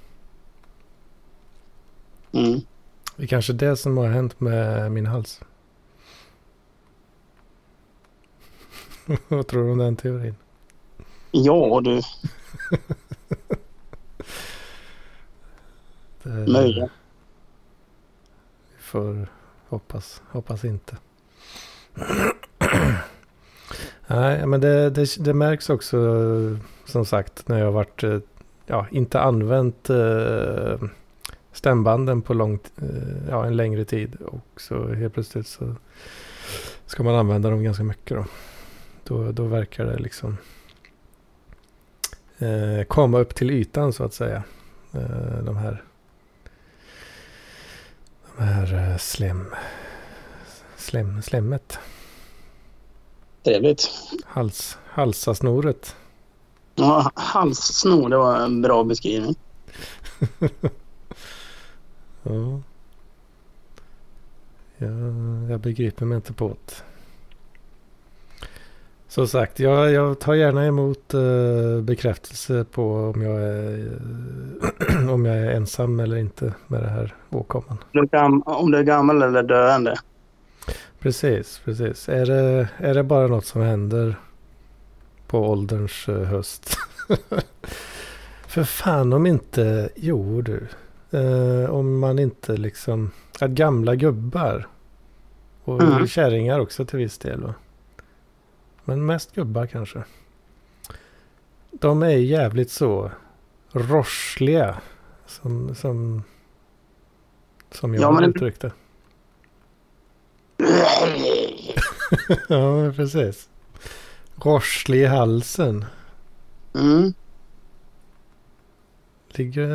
[2.31, 2.59] Mm.
[3.15, 5.41] Det är kanske det som har hänt med min hals.
[9.27, 10.35] Vad tror du om den teorin?
[11.31, 12.01] Ja du.
[16.23, 16.89] Det- Möjligen.
[18.77, 19.27] Vi får
[19.67, 20.97] hoppas, hoppas inte.
[24.07, 25.97] Nej, men det, det, det märks också
[26.85, 28.19] som sagt när jag varit, eh,
[28.65, 30.81] ja, inte använt eh,
[31.51, 34.15] stämbanden på långt, eh, ja, en längre tid.
[34.15, 35.75] Och så helt plötsligt så
[36.85, 38.25] ska man använda dem ganska mycket då.
[39.03, 40.37] Då, då verkar det liksom
[42.37, 44.43] eh, komma upp till ytan så att säga.
[44.93, 45.83] Eh, de här
[48.37, 49.55] de här eh, slem,
[50.77, 51.79] slem, slemmet.
[53.49, 53.89] Trevligt.
[54.25, 55.95] Hals, halsasnoret.
[56.75, 59.35] Ja, halssnor, det var en bra beskrivning.
[62.23, 62.61] Ja.
[64.77, 64.91] Jag,
[65.51, 66.83] jag begriper mig inte på det.
[69.07, 73.99] Som sagt, jag, jag tar gärna emot eh, bekräftelse på om jag, är,
[75.13, 77.77] om jag är ensam eller inte med det här åkomman.
[78.45, 79.95] Om du är gammal eller döende.
[80.99, 82.09] Precis, precis.
[82.09, 84.15] Är det, är det bara något som händer
[85.27, 86.77] på ålderns eh, höst?
[88.47, 90.67] För fan om inte, jo du.
[91.11, 94.67] Eh, om man inte liksom, att gamla gubbar.
[95.63, 96.07] Och Mm.
[96.07, 97.53] kärringar också till viss del va.
[98.85, 100.03] Men mest gubbar kanske.
[101.71, 103.11] De är jävligt så
[103.71, 104.77] rossliga.
[105.25, 106.23] Som, som,
[107.71, 108.71] som jag Ja, men- uttryckte.
[112.49, 113.49] ja, precis.
[114.35, 115.85] Rosslig i halsen.
[116.75, 117.13] Mm.
[119.31, 119.69] Ligger...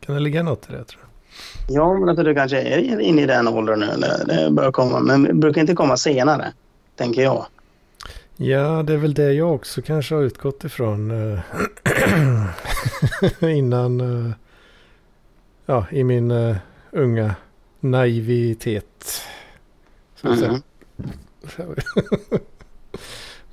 [0.00, 1.10] Kan det ligga något i det tror jag?
[1.76, 3.86] Ja, men att du kanske är inne i den åldern nu.
[3.86, 5.00] Eller det börjar komma.
[5.00, 6.52] Men det brukar inte komma senare.
[6.96, 7.46] Tänker jag.
[8.36, 11.10] Ja, det är väl det jag också kanske har utgått ifrån.
[11.32, 11.40] eh,
[13.56, 14.00] innan...
[14.00, 14.32] eh,
[15.66, 16.56] ja, i min eh,
[16.90, 17.34] unga
[17.80, 19.22] naivitet.
[20.22, 20.48] Att säga.
[20.50, 20.62] Mm.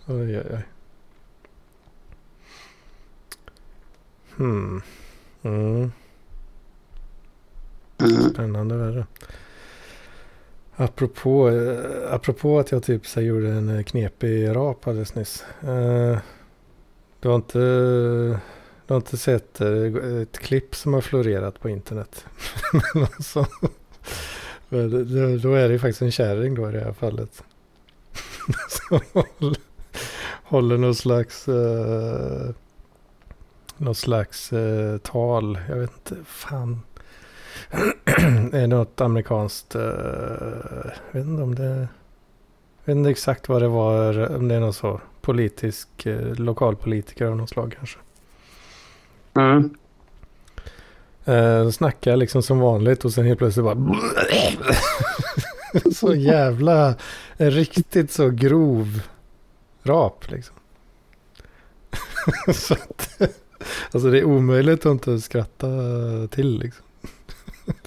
[0.05, 0.61] oj, oj, oj.
[4.35, 4.81] Hmm.
[5.43, 5.91] Mm.
[7.97, 8.29] Mm.
[8.33, 9.05] Spännande värre.
[10.75, 15.45] Apropå, eh, apropå att jag typ så gjorde en eh, knepig rap alldeles nyss.
[15.61, 16.17] Eh,
[17.19, 17.59] du har inte,
[18.87, 22.25] du har inte sett eh, ett klipp som har florerat på internet?
[23.17, 23.86] Alltså, men det- det-
[24.69, 27.43] då är det ju faktiskt en kärring då i det här fallet.
[28.69, 29.57] Som håller,
[30.43, 32.49] håller någon slags, eh,
[33.77, 35.59] något slags eh, tal.
[35.69, 36.81] Jag vet inte, fan
[38.53, 39.75] är något amerikanskt.
[39.75, 39.81] eh,
[41.11, 41.87] jag vet inte om det...
[42.85, 44.35] Jag vet inte exakt vad det var.
[44.35, 47.99] Om det är någon så politisk, eh, lokalpolitiker av något slag kanske.
[49.33, 49.77] Mm.
[51.27, 53.95] Uh, snackar liksom som vanligt och sen helt plötsligt bara...
[55.93, 56.95] så jävla...
[57.37, 59.01] En riktigt så grov
[59.83, 60.55] rap liksom.
[62.53, 63.21] så att,
[63.91, 65.67] alltså det är omöjligt att inte skratta
[66.31, 66.85] till liksom.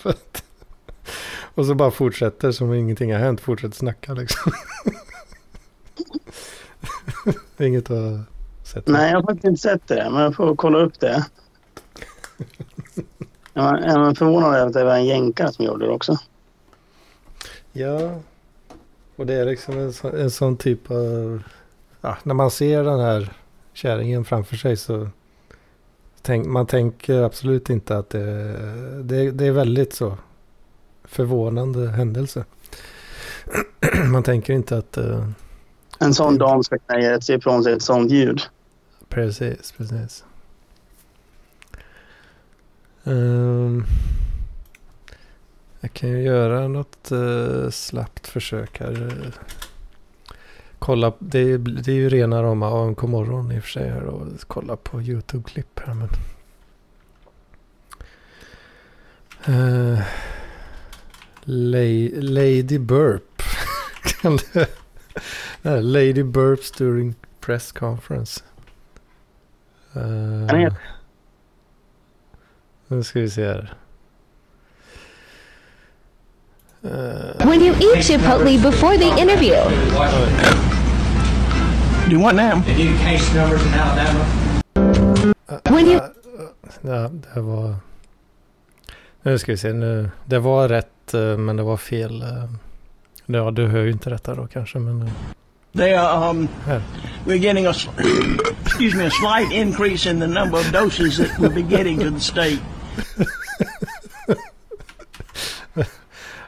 [0.02, 0.44] Att,
[1.54, 3.40] och så bara fortsätter som om ingenting har hänt.
[3.40, 4.52] Fortsätter snacka liksom.
[7.58, 8.20] Inget att
[8.70, 8.86] sett.
[8.86, 10.10] Nej, jag har faktiskt inte sett det.
[10.10, 11.26] Men jag får kolla upp det.
[13.52, 16.18] Jag var förvånad över att det var en jänkare som gjorde det också.
[17.72, 18.20] Ja.
[19.16, 21.42] Och det är liksom en, så, en sån typ av...
[22.00, 23.32] Ja, när man ser den här
[23.72, 25.08] kärringen framför sig så...
[26.22, 28.52] Tänk, man tänker absolut inte att det,
[29.02, 30.16] det, det är väldigt så
[31.04, 32.44] förvånande händelse.
[34.12, 34.96] man tänker inte att...
[34.96, 35.28] eh,
[35.98, 38.40] En sån dam ska kunna ge ifrån sig ett sånt ljud.
[39.08, 40.24] Precis, precis.
[43.04, 43.84] Ehm,
[45.80, 49.32] jag kan ju göra något uh, slappt försök här.
[50.78, 54.02] Kolla, det är, det är ju rena rama AMK morgon i och för sig här
[54.04, 56.08] och kolla på YouTube-klipp här men.
[59.48, 60.00] Uh,
[61.44, 63.42] La- Lady Burp.
[64.22, 64.68] Kan det...
[65.62, 68.40] Nej, Lady Burps during press conference.
[69.96, 70.46] Uh,
[72.90, 73.74] nu ska vi se här.
[76.84, 79.56] Uh, When you eat Chipotle before the interview,
[82.08, 82.62] Do you want them?
[82.64, 84.24] They do case numbers in Alabama.
[85.70, 86.00] when you
[86.82, 87.74] ja, det var...
[89.22, 89.72] Nu ska vi se.
[89.72, 92.22] Nu, det var rätt eh, men det var fel.
[92.22, 92.44] eh.
[93.26, 95.02] Ja, du hör ju inte detta då kanske men...
[95.02, 95.08] eh,
[95.76, 96.82] They are, um, Här.
[97.26, 97.72] we're getting a,
[98.66, 102.10] excuse me, a slight increase in the number of doses that we'll be getting to
[102.10, 102.58] the state.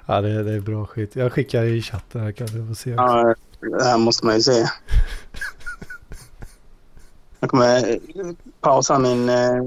[0.06, 1.16] Ja, det, det är bra skit.
[1.16, 2.92] Jag skickar i chatten här kan du få se.
[2.92, 3.02] också.
[3.04, 3.34] Ja,
[3.78, 4.66] det här måste man ju se.
[7.40, 7.98] Jag kommer
[8.60, 9.28] pausa min...
[9.28, 9.62] eh,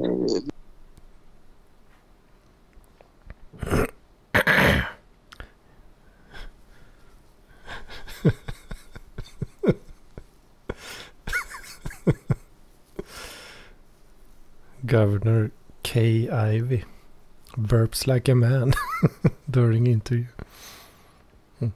[14.82, 15.49] Governor
[15.86, 16.28] K.
[16.32, 16.84] Ivy.
[17.58, 18.74] Burps like a man
[19.46, 20.28] during interview.
[21.62, 21.72] Mm.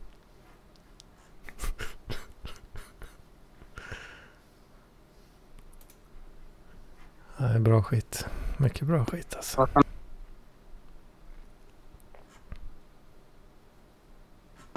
[7.38, 8.26] Är bra skit.
[8.58, 9.68] Mycket bra skit alltså.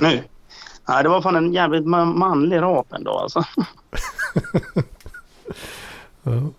[0.00, 0.24] Nu.
[0.88, 3.44] Nej, det var fan en jävligt ma- manlig rap ändå alltså.
[6.24, 6.50] Ja.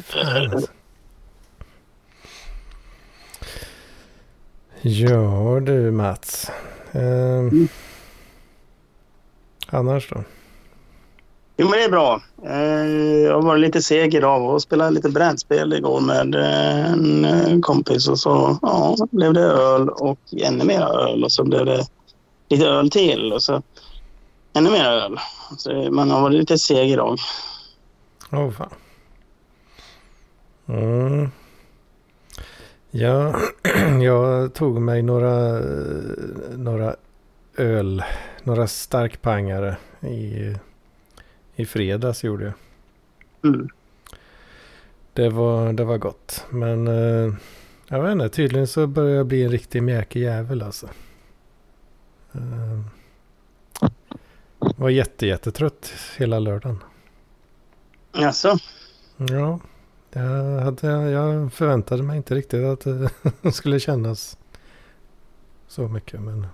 [0.00, 0.70] Fan, alltså.
[4.82, 6.50] Ja du Mats.
[6.92, 7.68] Ehm,
[9.66, 10.24] Annars då?
[11.56, 12.20] Jo, men det är bra.
[12.44, 12.86] Eh,
[13.24, 18.08] Jag varit lite seg idag och spelade lite brädspel igår med eh, en eh, kompis
[18.08, 21.86] och så ja, blev det öl och ännu mer öl och så blev det
[22.48, 23.62] lite öl till och så
[24.52, 25.18] ännu mer öl.
[25.58, 27.18] Så man har varit lite seg idag.
[28.32, 28.70] Åh oh, fan.
[30.66, 31.30] Mm.
[32.90, 33.40] Ja,
[34.02, 35.60] jag tog mig några,
[36.56, 36.96] några
[37.56, 38.02] öl,
[38.42, 40.54] några starkpangare i,
[41.56, 42.54] i fredags gjorde jag.
[43.52, 43.68] Mm.
[45.12, 46.46] Det var, det var gott.
[46.50, 47.34] Men eh,
[47.88, 50.88] jag vet inte, tydligen så börjar jag bli en riktig mjäkig jävel alltså.
[52.32, 52.80] Eh,
[54.58, 56.78] var jätte, jättetrött hela lördagen.
[58.12, 58.58] Alltså,
[59.16, 59.60] Ja,
[60.12, 62.80] jag, hade, jag förväntade mig inte riktigt att
[63.42, 64.38] det skulle kännas
[65.68, 66.20] så mycket.
[66.20, 66.46] Men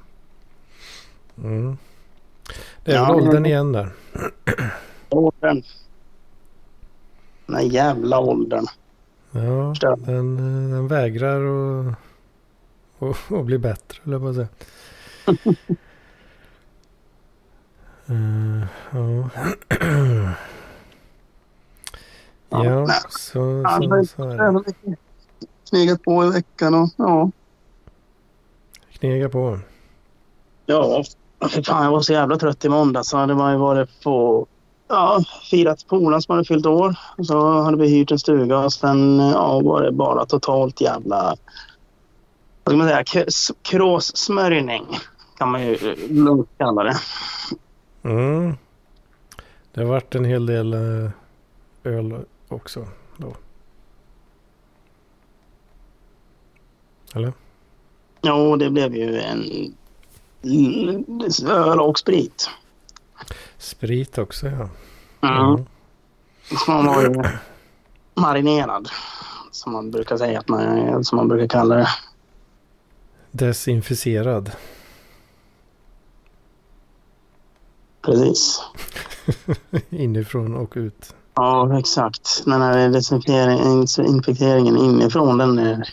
[1.38, 1.76] mm.
[2.84, 3.90] Det är Ja, väl åldern igen där.
[5.08, 5.62] åldern.
[7.46, 8.66] Den jävla åldern.
[9.30, 10.36] Ja, den,
[10.70, 11.40] den vägrar
[11.88, 11.94] att,
[12.98, 14.48] att, att bli bättre, eller vad säga.
[18.10, 19.30] uh, ja.
[22.50, 22.96] Ja, ja, nej.
[23.08, 24.96] så, så, så är det.
[25.68, 27.30] Knegat på i veckan och ja.
[28.92, 29.58] Knega på.
[30.66, 31.04] Ja,
[31.40, 33.08] för fan jag var så jävla trött i måndags.
[33.08, 34.46] Så hade man ju varit på...
[34.88, 36.96] Ja, firat polaren som hade fyllt år.
[37.18, 41.36] Och så hade vi hyrt en stuga och sen ja, var det bara totalt jävla...
[42.64, 43.04] Vad ska man säga?
[43.62, 44.86] Kråssmörjning
[45.38, 46.96] kan man ju lugnt kalla det.
[48.02, 48.56] Mm.
[49.72, 51.10] Det har varit en hel del eh,
[51.84, 53.36] öl också då.
[57.14, 57.32] Eller?
[58.22, 59.74] Jo, det blev ju en
[61.46, 62.50] öl och sprit.
[63.58, 64.68] Sprit också ja.
[65.20, 65.66] Mm.
[66.64, 67.22] Så man var ju
[68.14, 68.88] marinerad.
[69.50, 71.88] Som man brukar säga att man, som man brukar kalla det.
[73.30, 74.52] Desinficerad.
[78.02, 78.62] Precis.
[79.90, 81.14] Inifrån och ut.
[81.40, 82.42] Ja, exakt.
[82.44, 85.88] Den här desinfektionen infekteringen inifrån, den är,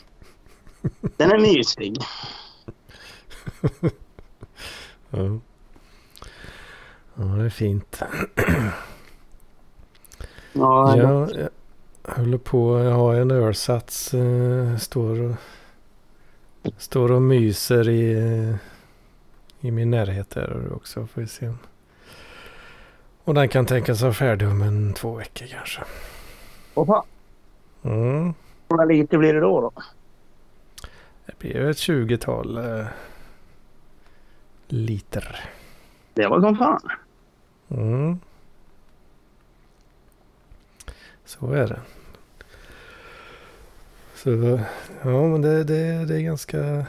[1.17, 1.97] den är mysig.
[5.09, 5.39] Ja.
[7.15, 8.01] ja, det är fint.
[10.53, 11.49] Ja, Ja, jag
[12.15, 12.79] håller på.
[12.79, 14.13] Jag har en ölsats.
[14.13, 15.21] Eh, står,
[16.63, 18.11] och, står och myser i,
[19.59, 21.07] i min närhet där också.
[21.07, 21.47] Får vi se.
[21.47, 21.57] om-
[23.26, 25.82] Och den kan tänkas vara färdig om en två veckor kanske.
[26.76, 27.05] Fan?
[27.84, 28.34] Mm.
[28.69, 29.61] Hur lite blir det då?
[29.61, 29.71] då?
[31.26, 32.86] Det blir ett tjugotal eh,
[34.67, 35.49] liter.
[36.13, 36.82] Det var som fan.
[37.69, 38.19] Mm.
[41.26, 41.82] Så är det.
[44.15, 44.59] Så
[45.01, 46.86] ja, men det, det, det är ganska,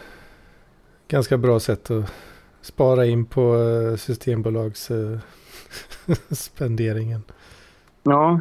[1.09, 2.13] ganska bra sätt att
[2.61, 5.19] spara in på eh, Systembolags eh,
[6.31, 7.23] spenderingen.
[8.03, 8.41] Ja.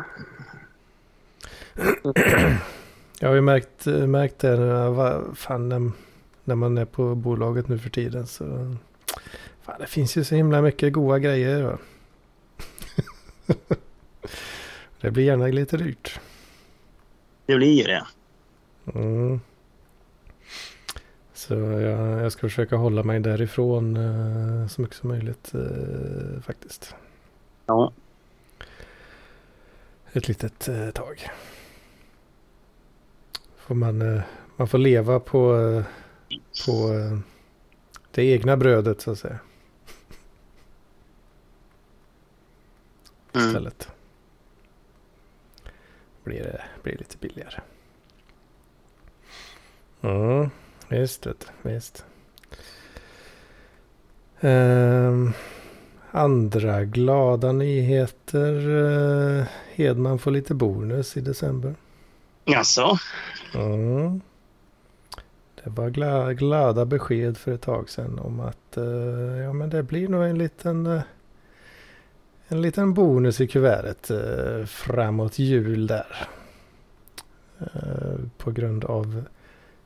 [3.20, 5.94] Jag har ju märkt, märkt det när, fan,
[6.44, 8.28] när, man är på bolaget nu för tiden.
[8.28, 8.76] Så,
[9.62, 11.64] fan, det finns ju så himla mycket goda grejer.
[11.64, 11.78] Va?
[15.02, 16.20] det blir gärna lite dyrt.
[17.46, 18.06] Det blir ju det.
[18.94, 19.40] Mm.
[21.34, 26.96] Så jag, jag ska försöka hålla mig därifrån eh, så mycket som möjligt eh, faktiskt.
[27.66, 27.91] Ja.
[30.13, 31.30] Ett litet eh, tag.
[33.57, 34.22] Får man, eh,
[34.55, 35.84] man får leva på, eh,
[36.66, 37.20] på eh,
[38.11, 39.39] det egna brödet så att säga.
[43.34, 43.47] Mm.
[43.47, 43.89] Istället.
[46.24, 47.61] Blir det blir lite billigare.
[50.01, 50.49] Mm,
[50.89, 51.28] visst
[51.61, 52.05] visst.
[54.39, 55.34] Ehm,
[56.16, 58.70] andra glada nyheter.
[58.70, 59.45] Uh,
[59.76, 61.76] Hedman får lite bonus i december.
[62.45, 62.97] Jaså?
[63.55, 64.22] Mm.
[65.63, 69.84] Det var gla glada besked för ett tag sedan om att eh, ja, men det
[69.84, 71.01] blir nog en liten, eh,
[72.47, 76.28] en liten bonus i kuvertet eh, framåt jul där.
[77.59, 79.24] Eh, på grund av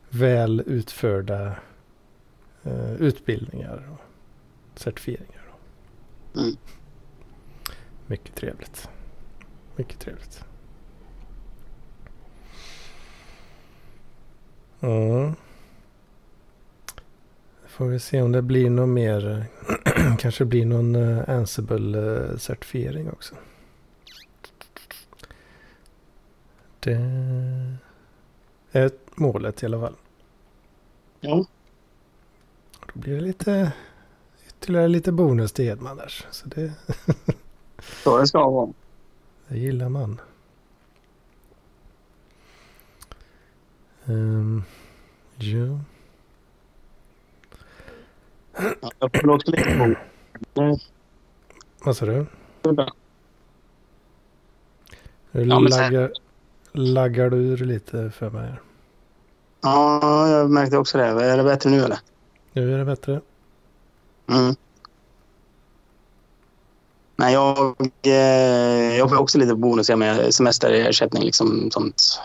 [0.10, 1.56] väl utförda
[2.64, 5.39] eh, utbildningar och certifieringar.
[6.36, 6.56] Mm.
[8.08, 8.90] Mycket trevligt.
[9.76, 10.46] Mycket trevligt.
[14.80, 15.34] Ja.
[17.68, 19.46] Får vi se om det blir något mer.
[20.20, 23.36] Kanske blir någon uh, Ansible-certifiering också.
[26.80, 26.94] Det
[28.72, 29.96] är målet i alla fall.
[31.20, 31.46] Ja.
[32.94, 33.72] Då blir det lite
[34.60, 36.26] ytterligare lite bonus till Edman där.
[36.32, 36.74] Så det,
[38.04, 38.74] Så det ska vara.
[39.48, 40.22] det gillar man.
[44.06, 44.64] Um,
[45.38, 45.80] ja.
[49.00, 49.96] Ja, förlåt lite.
[51.84, 52.26] Vad sa du?
[52.64, 52.86] Nu
[55.32, 56.12] Ja, laggar,
[56.72, 58.54] laggar du ur lite för mig.
[59.62, 61.06] Ja, jag märkte också det.
[61.06, 62.00] Är det bättre nu eller?
[62.54, 63.22] Nu är det bättre.
[64.30, 64.56] Mm.
[67.16, 71.24] Nej, jag, eh, jag får också lite bonus med semesterersättning.
[71.24, 72.20] Liksom sånt.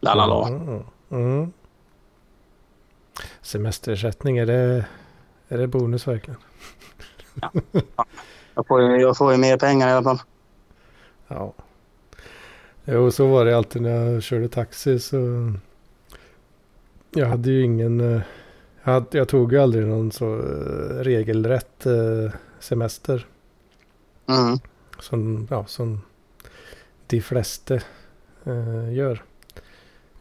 [0.00, 0.48] La, la, la.
[0.48, 1.52] Mm, mm.
[3.42, 4.84] Semesterersättning, är det,
[5.48, 6.40] är det bonus verkligen?
[8.54, 10.18] Jag får, ju- jag får ju mer pengar i alla fall.
[11.28, 11.52] Ja.
[12.84, 15.16] Jo, så var det alltid när jag körde taxi så.
[17.10, 18.20] Jag hade ju ingen.
[18.84, 23.26] Jag, jag tog ju aldrig någon så eh, regelrätt eh, semester.
[24.28, 24.58] Mm.
[24.98, 26.00] Som, ja, som
[27.06, 27.74] de flesta
[28.44, 29.22] eh, gör.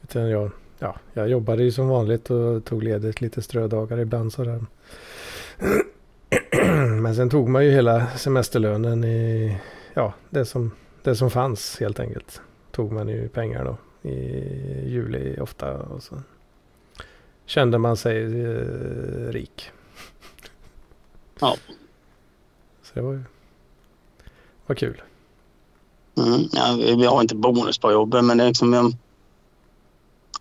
[0.03, 4.66] Utan jag, ja, jag jobbade ju som vanligt och tog ledigt lite strödagar ibland sådär.
[7.01, 9.57] Men sen tog man ju hela semesterlönen i,
[9.93, 10.72] ja, det som,
[11.03, 12.41] det som fanns helt enkelt.
[12.72, 13.78] Tog man ju pengar då
[14.09, 14.16] i
[14.89, 16.16] juli ofta och så
[17.52, 19.72] kände man sig eh, rik.
[21.39, 21.56] Ja.
[22.82, 23.24] Så det var ju
[24.66, 25.02] var kul.
[26.18, 26.41] Mm.
[26.52, 28.93] Ja, vi har inte bonus på jobbet, men det är liksom...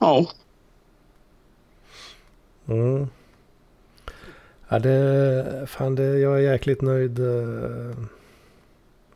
[0.01, 0.27] Ja,
[2.67, 3.09] Mm.
[4.69, 7.97] Ja, det, fan det, jag är jäkligt nöjd eh,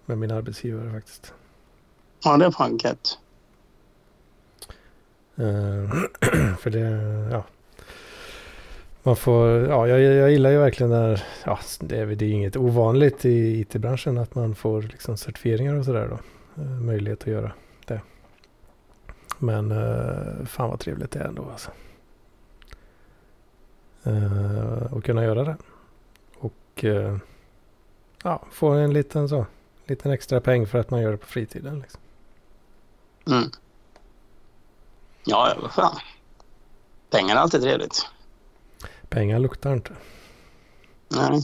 [0.06, 1.34] med min arbetsgivare faktiskt.
[2.24, 3.18] ja det är fan gött.
[5.36, 6.80] Eh, för det,
[7.32, 7.44] ja.
[9.06, 12.56] Man får, ja, jag, jag gillar ju verkligen när, ja, det är, det är inget
[12.56, 16.18] ovanligt i IT-branschen att man får liksom certifieringar och sådär då.
[16.62, 17.52] Eh, möjlighet att göra
[17.86, 18.00] det.
[19.38, 21.70] Men eh, fan vad trevligt det är ändå alltså.
[24.04, 25.56] Eh, att kunna göra det.
[26.38, 27.16] Och eh,
[28.22, 29.46] ja, få en liten så,
[29.86, 31.80] liten extra peng för att man gör det på fritiden.
[31.80, 32.00] Liksom.
[33.26, 33.50] Mm.
[35.24, 35.98] Ja, vad fan.
[37.10, 38.06] Pengar är alltid trevligt.
[39.14, 39.92] Pengar luktar inte.
[41.08, 41.42] Nej,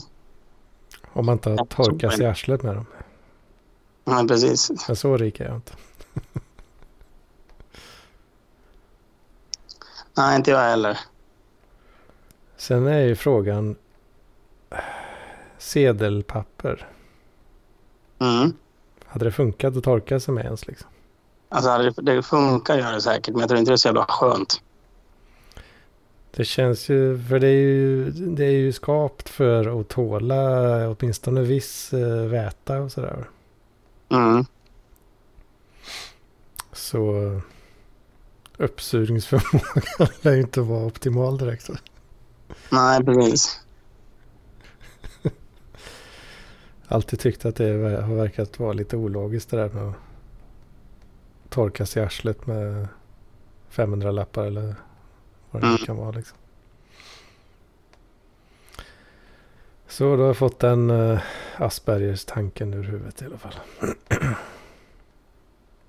[1.13, 2.85] Om man inte har torkat sig i arslet med dem.
[4.03, 4.71] nej precis.
[4.87, 5.73] Men så rik är jag inte.
[10.13, 10.99] Nej, inte jag heller.
[12.57, 13.75] Sen är ju frågan
[15.57, 16.87] sedelpapper.
[18.19, 18.53] Mm.
[19.05, 20.89] Hade det funkat att torka sig med ens liksom?
[21.49, 24.05] Alltså, det, det funkar gör det säkert, men jag tror inte det är så jävla
[24.09, 24.61] skönt.
[26.35, 31.41] Det känns ju, för det är ju, det är ju skapt för att tåla åtminstone
[31.41, 33.29] viss eh, väta och sådär.
[34.09, 34.45] Mm.
[36.73, 37.41] Så
[38.57, 41.69] uppsugningsförmågan lär ju inte vara optimal direkt.
[42.69, 43.61] Nej, precis.
[46.87, 49.95] Alltid tyckt att det har verkat vara lite ologiskt det där med att
[51.49, 52.87] torka sig i arslet med
[53.69, 54.75] 500 lappar eller
[55.51, 55.77] vad det Mm.
[55.77, 56.37] kan vara liksom.
[59.87, 61.19] Så då har jag fått den uh,
[61.57, 63.53] Aspergers tanken ur huvudet i alla fall.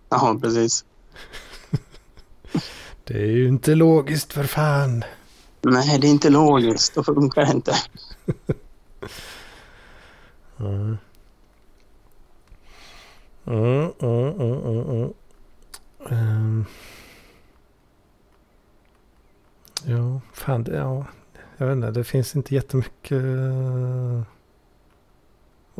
[0.08, 0.84] Ja, precis.
[3.04, 5.04] Det är ju inte logiskt för fan.
[5.60, 6.94] Nej, det är inte logiskt.
[6.94, 7.74] Då funkar det inte.
[10.60, 10.98] Mm.
[13.46, 15.12] Mm, mm, mm, mm,
[16.10, 16.64] mm.
[19.86, 21.04] Ja, fan det, ja.
[21.56, 24.22] Jag vet inte, det finns inte jättemycket eh,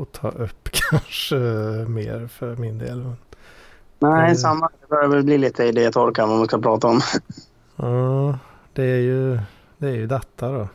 [0.03, 1.35] att ta upp kanske
[1.89, 2.99] mer för min del.
[3.03, 3.17] Men,
[3.99, 4.35] Nej, Mm.
[4.35, 4.69] samma.
[4.81, 7.01] Det börjar väl bli lite idétorka vad man ska prata om.
[7.77, 8.39] ja,
[8.73, 9.39] det är ju,
[9.79, 10.69] det är ju detta då.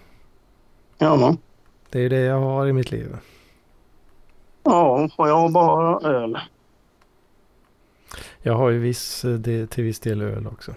[0.97, 1.35] Ja,
[1.89, 3.17] Det är ju det jag har i mitt liv.
[4.63, 6.37] ja och jag har bara öl.
[8.41, 10.73] Jag har ju viss, eh, till viss del öl också.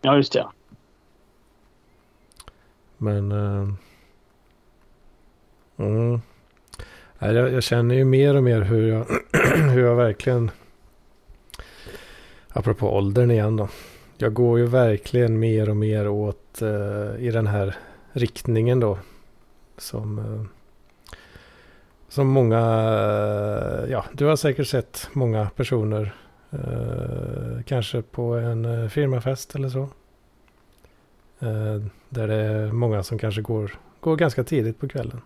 [0.00, 0.46] Ja, just det.
[2.98, 3.32] Men...
[3.32, 3.72] Uh,
[5.76, 6.20] mm.
[7.18, 9.06] Jag, jag känner ju mer och mer hur jag,
[9.70, 10.50] hur jag verkligen...
[12.48, 13.68] Apropå åldern igen då.
[14.18, 17.76] Jag går ju verkligen mer och mer åt uh, i den här
[18.12, 18.98] riktningen då.
[19.76, 20.44] Som, Uh,
[22.08, 22.60] som många...
[23.88, 26.14] ja, du har säkert sett många personer.
[26.50, 29.88] eh, kanske på en firmafest eller så.
[31.44, 35.20] Eh, där det är många som kanske går, går ganska tidigt på kvällen.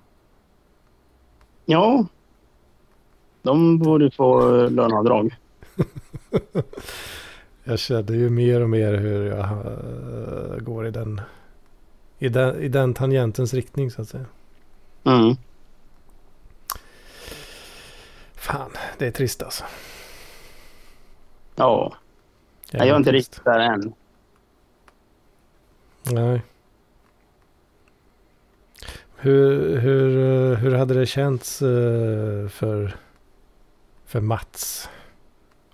[1.64, 2.06] Ja.
[3.42, 5.36] De borde få löneavdrag.
[7.64, 11.20] Jag kände ju mer och mer hur jag eh, går i den,
[12.18, 14.26] i, den, i den tangentens riktning så att säga.
[15.04, 15.36] Mm.
[18.34, 19.64] Fan, det är trist alltså.
[21.56, 21.92] Ja.
[22.70, 23.92] Jag är inte riktigt där än.
[26.12, 26.42] Nej.
[29.16, 30.18] Hur, hur,
[30.52, 32.96] eh, hur hade det känts eh, för,
[34.06, 34.88] för Mats?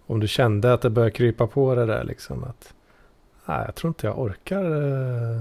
[0.07, 2.74] Om du kände att det började krypa på det där liksom att
[3.45, 5.41] nej, jag tror inte jag orkar eh,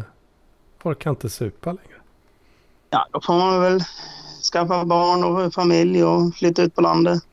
[0.84, 2.02] orkar inte supa längre.
[2.90, 3.80] Ja, då får man väl
[4.54, 7.24] skaffa barn och familj och flytta ut på landet.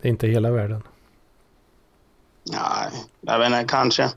[0.00, 0.82] Det är inte hela världen.
[2.52, 4.10] Nej, jag vet inte, kanske.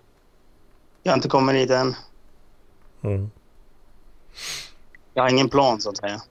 [1.04, 1.96] Jag har inte kommit dit än.
[3.02, 3.32] Mm.
[5.14, 6.22] Jag har ingen plan så att säga.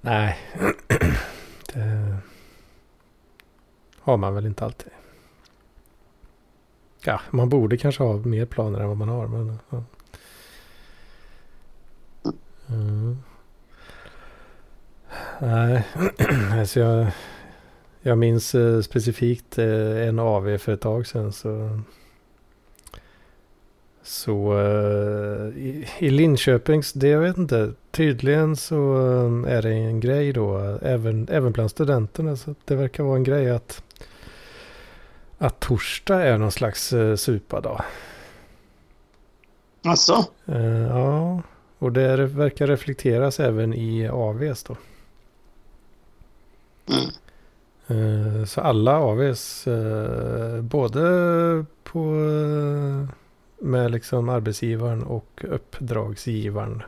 [0.00, 0.38] Nej,
[1.74, 2.16] det
[4.00, 4.92] har man väl inte alltid.
[7.04, 9.26] Ja, man borde kanske ha mer planer än vad man har.
[9.26, 9.84] Men, ja.
[12.68, 13.22] mm.
[15.40, 15.86] Nej,
[16.60, 17.06] alltså jag,
[18.00, 21.32] jag minns eh, specifikt eh, en AV för ett tag sedan.
[21.32, 21.80] Så,
[24.06, 28.96] så eh, i, i Linköpings, det jag vet inte, tydligen så
[29.46, 32.36] eh, är det en grej då, även, även bland studenterna.
[32.36, 33.82] Så det verkar vara en grej att,
[35.38, 37.82] att torsdag är någon slags eh, supadag.
[39.84, 40.24] Alltså?
[40.46, 41.42] Eh, ja,
[41.78, 44.76] och det verkar reflekteras även i AVs då.
[46.88, 47.10] Mm.
[47.88, 51.00] Eh, Så alla AVs, eh, både
[51.84, 52.14] på,
[53.58, 56.82] med liksom arbetsgivaren och uppdragsgivaren.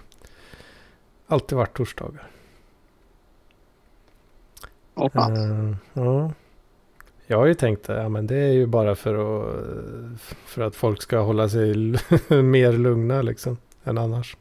[1.27, 2.31] Alltid varit torsdagar.
[4.97, 6.33] Eh, ja.
[7.27, 10.75] Jag har ju tänkt det, ja men det är ju bara för att, för att
[10.77, 11.75] folk ska hålla sig
[12.43, 14.37] mer lugna liksom än annars.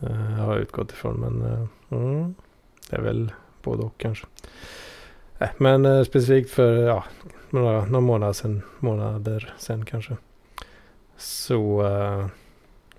[0.00, 2.34] Eh, har jag utgått ifrån men mm,
[2.90, 4.26] det är väl både och kanske.
[5.40, 7.04] Äh, men eh, specifikt för ja,
[7.50, 10.16] några, några månader sedan, månader sen kanske.
[11.16, 12.26] Så eh,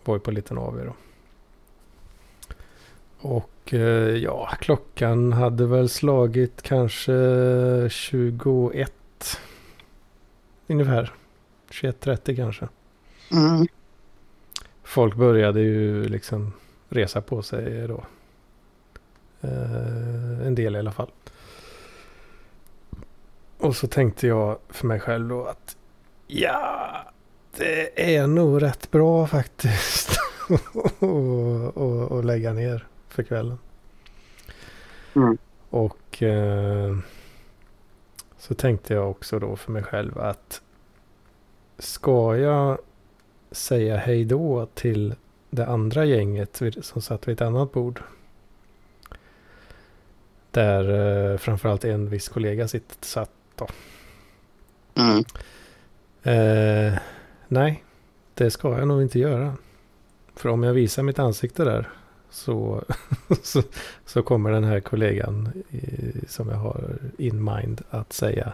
[0.03, 0.93] var jag på en liten AV då.
[3.17, 7.13] Och eh, ja, klockan hade väl slagit kanske
[7.89, 8.93] 21.
[10.67, 11.13] Ungefär.
[11.69, 12.67] 21.30 kanske.
[13.31, 13.67] Mm.
[14.83, 16.53] Folk började ju liksom
[16.89, 18.03] resa på sig då.
[19.41, 21.11] Eh, en del i alla fall.
[23.61, 25.77] Och så tänkte jag för mig själv då att
[26.27, 26.91] ja,
[27.57, 30.19] det är nog rätt bra faktiskt
[30.99, 33.57] och lägga ner för kvällen.
[35.15, 35.37] Mm.
[35.69, 36.97] Och eh,
[38.37, 40.61] så tänkte jag också då för mig själv att
[41.77, 42.77] ska jag
[43.51, 45.15] säga hej då till
[45.49, 48.01] det andra gänget som satt vid ett annat bord.
[50.51, 53.31] Där eh, framförallt en viss kollega sitt, satt
[53.67, 53.67] då.
[55.01, 55.23] Mm.
[56.23, 56.99] Eh,
[57.47, 57.83] nej,
[58.33, 59.53] det ska jag nog inte göra.
[60.35, 61.89] För om jag visar mitt ansikte där
[62.29, 62.83] så,
[63.43, 63.63] så,
[64.05, 65.81] så kommer den här kollegan i,
[66.27, 68.53] som jag har in mind att säga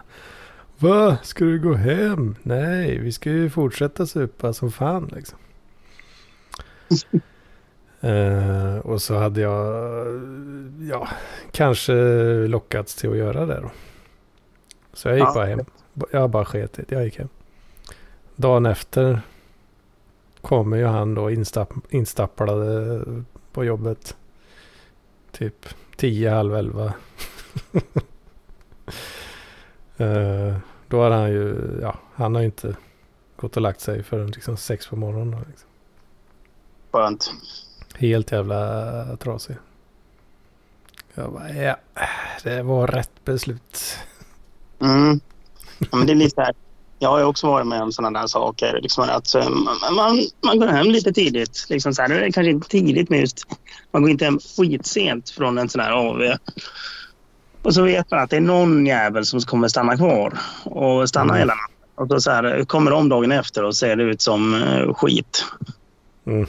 [0.78, 1.18] Va?
[1.22, 2.36] Ska du gå hem?
[2.42, 5.38] Nej, vi ska ju fortsätta supa som fan liksom.
[8.00, 10.06] Eh, och så hade jag
[10.80, 11.08] ja,
[11.52, 11.92] kanske
[12.46, 13.70] lockats till att göra det då.
[14.98, 15.34] Så jag gick Ja.
[15.34, 15.60] bara hem.
[16.10, 16.94] Jag bara sket i det.
[16.94, 17.28] Jag gick hem.
[18.36, 19.20] Dagen efter
[20.40, 23.00] kommer ju han då instapp, instapplade
[23.52, 24.16] på jobbet.
[25.32, 26.92] Typ 10, halv 11.
[29.96, 30.56] Eh,
[30.88, 32.76] då har han ju, ja, han har ju inte
[33.36, 35.30] gått och lagt sig förrän liksom sex på morgonen.
[35.30, 35.68] då, Liksom.
[36.92, 37.30] Skönt.
[37.94, 39.56] Helt jävla trasig.
[41.14, 41.76] Jag bara, ja,
[42.44, 43.98] det var rätt beslut.
[44.80, 45.20] Mm.
[45.78, 46.54] Ja, men det är lite så här.
[46.98, 48.78] Jag har också varit med om sådana där saker.
[48.82, 51.66] Liksom att eh, man, man, man går hem lite tidigt.
[51.68, 53.46] Liksom så här, nu är det kanske inte tidigt men just
[53.90, 56.22] man går inte hem skitsent från en sån här AV.
[57.62, 61.32] Och så vet man att det är någon jävel som kommer stanna kvar och stanna
[61.32, 61.38] Mm.
[61.38, 61.74] hela natten.
[61.94, 65.44] Och då så här, kommer de dagen efter och ser det ut som eh, skit.
[66.26, 66.46] Mm.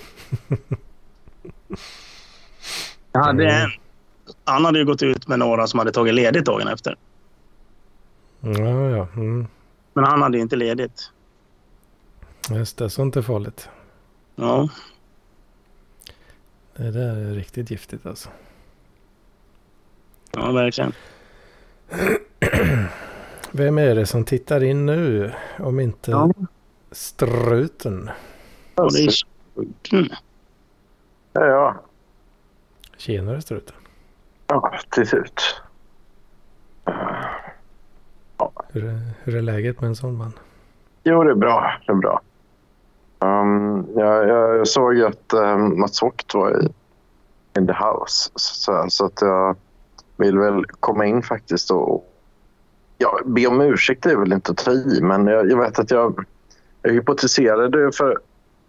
[3.12, 3.70] Jag hade en.
[4.46, 6.96] Han hade ju gått ut med några som hade tagit ledigt dagen efter.
[8.42, 9.08] Ja, ja.
[9.16, 9.48] Mm.
[9.94, 11.12] Men han hade ju inte ledigt.
[12.50, 13.70] Just det, sånt är farligt.
[14.36, 14.70] Ja.
[16.76, 18.30] Det där är riktigt giftigt alltså.
[20.32, 20.94] Ja, verkligen.
[23.52, 25.34] Vem är det som tittar in nu?
[25.60, 26.32] Om inte Ja.
[26.92, 28.10] struten.
[28.76, 29.14] Ja, det är...
[29.94, 30.10] Mm.
[31.34, 31.82] Ja, ja.
[32.98, 33.76] Tjenare struten.
[34.48, 35.62] ja till slut.
[38.68, 40.34] Hur är, hur är läget med en sån man?
[41.04, 41.74] Jo, det är bra.
[41.86, 42.22] Det är bra.
[43.20, 46.70] Um, jag, jag såg att um, Mats Vogt var i
[47.58, 48.32] in the house.
[48.36, 49.56] Så, så att jag
[50.18, 52.06] vill väl komma in faktiskt och
[52.98, 55.92] ja, be om ursäkt är väl inte att ta i, men jag, jag vet att
[55.92, 56.26] jag,
[56.82, 58.20] jag hypotiserade för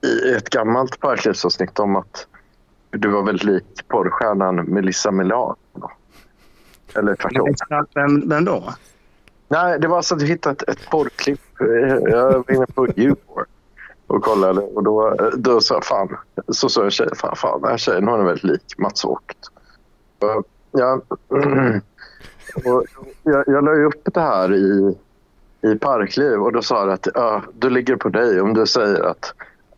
[0.02, 2.26] i ett gammalt parklivsavsnitt om att
[2.90, 5.56] du var väldigt lik porrstjärnan Melissa Milano.
[6.94, 7.54] Eller tvärtom.
[7.94, 8.74] Vem, vem då?
[9.50, 11.40] Nej, det var så att vi hittade ett, ett porrklipp.
[11.60, 11.66] Eh,
[12.10, 13.44] jag var inne på Youporn
[14.06, 16.16] och kollade och då, eh, då sa jag fan,
[16.48, 19.50] så sa jag tjejen, fan, fan den här tjejen hon är väldigt lik Mats Vogt.
[20.22, 20.40] Eh,
[20.70, 21.82] ja, Jag,
[22.74, 22.84] och
[23.22, 24.98] jag, jag la ju upp det här i,
[25.62, 29.02] i Parkliv och då sa det att ja, du ligger på dig om du säger
[29.02, 29.34] att,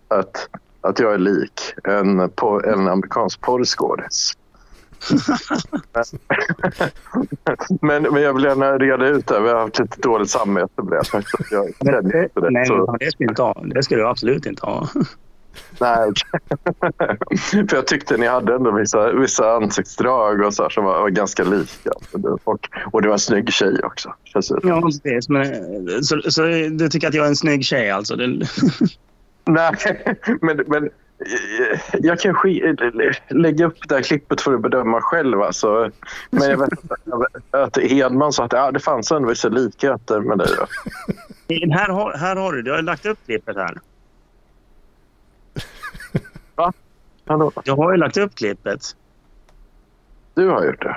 [0.08, 0.48] att,
[0.80, 4.32] att jag är lik en, på, en amerikansk porrskådis
[7.80, 9.40] men, men jag vill gärna reda ut det.
[9.40, 10.68] Vi har haft lite dåligt samvete.
[10.90, 11.18] Jag känner
[11.78, 12.50] inte det.
[12.50, 13.64] Nej, så, det ska, inte ha.
[13.74, 14.88] det ska du absolut inte ha.
[15.80, 16.12] nej.
[17.68, 21.44] För jag tyckte ni hade ändå vissa, vissa ansiktsdrag och så som var, var ganska
[21.44, 21.90] lika.
[22.44, 24.14] Och, och det var en snygg tjej också.
[24.62, 25.28] Ja, precis.
[25.28, 25.44] Men,
[26.02, 28.16] så, så du tycker att jag är en snygg tjej alltså?
[28.16, 28.46] Det,
[29.44, 29.72] Nej,
[30.40, 30.90] men, men
[31.92, 32.34] jag kan
[33.28, 35.42] lägga upp det här klippet för att bedöma själv.
[35.42, 35.90] Alltså.
[36.30, 36.70] Men jag vet
[37.50, 40.48] att Hedman sa att ja, det fanns vissa likheter med dig.
[41.72, 43.80] Här, har, här har du, du har lagt upp klippet här.
[47.26, 48.80] Hallå, Jag har ju lagt upp klippet.
[50.34, 50.96] du har gjort det.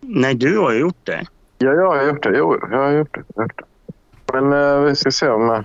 [0.00, 1.26] Nej, du har ju gjort det.
[1.58, 2.38] Ja, jag har gjort det.
[2.38, 3.22] Jo, jag har gjort det.
[3.34, 4.40] Jag har gjort det.
[4.40, 5.50] Men eh, vi ska se om...
[5.50, 5.60] eh,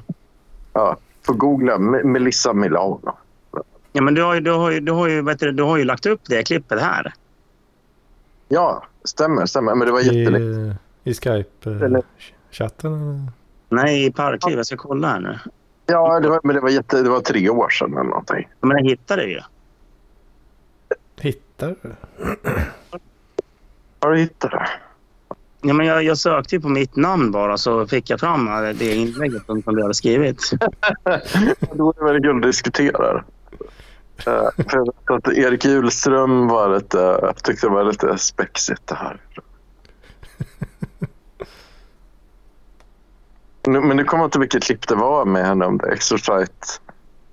[0.74, 3.18] ja, får googla Me- Melissa Milano.
[3.96, 5.78] Ja, men du har ju, du har ju, du har ju, vet du, du har
[5.78, 7.14] ju lagt upp det klippet här.
[8.48, 9.76] Ja, stämmer, stämmer.
[9.76, 10.76] Men det var jättelänge.
[11.04, 11.82] I, i Skype-chatten?
[11.82, 12.04] eller?
[13.70, 14.58] Nej, i Parkliv.
[14.58, 15.40] Jag ska kolla här nu.
[15.86, 18.50] Ja, det var, men det var, jätte, det var tre år sedan eller någonting.
[18.62, 19.42] Men jag hittade det ju.
[21.22, 21.96] Hittar du?
[24.00, 24.68] Har du hittat det?
[25.62, 28.46] Ja, men jag, jag sökte ju på mitt namn bara så fick jag fram
[28.80, 30.52] det inlägget som du hade skrivit.
[31.74, 32.30] Då är det väl det.
[32.30, 33.24] Eh, jag vet
[35.06, 39.22] att Erik Hjulström var lite, jag tyckte det var lite spexigt det här.
[43.68, 45.92] Nu, men nu kommer jag inte vilket klipp det var med henne om det.
[45.94, 46.82] Extra tight,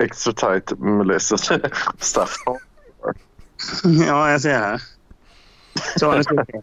[0.03, 1.37] extra tight Melissa
[1.99, 2.35] stuff.
[4.09, 4.83] Ja, jag ser här.
[5.99, 6.61] Så, nu, ska vi se.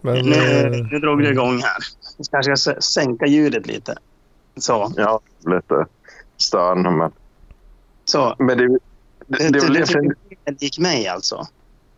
[0.00, 1.76] Men, nu, eh, nu drog det igång här.
[2.16, 3.96] Jag kanske ska s- sänka ljudet lite.
[4.60, 4.92] Så.
[4.96, 5.86] Ja, lite
[6.36, 6.82] stön.
[6.82, 7.12] Men,
[8.04, 8.36] så.
[8.38, 8.78] men det,
[9.38, 10.14] det, Det, det, är det,
[10.44, 11.46] det, det gick mig alltså.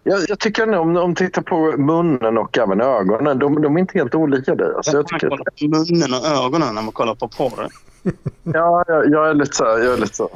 [0.03, 3.39] jag, jag tycker om, om tittar på munnen och även ögonen.
[3.39, 4.75] De, de är inte helt olika dig.
[4.77, 7.69] Alltså, jag, tycker, på munnen och ögonen när man kollar på porr.
[8.43, 9.65] ja, jag, jag är lite så.
[9.65, 10.29] Jag är lite så.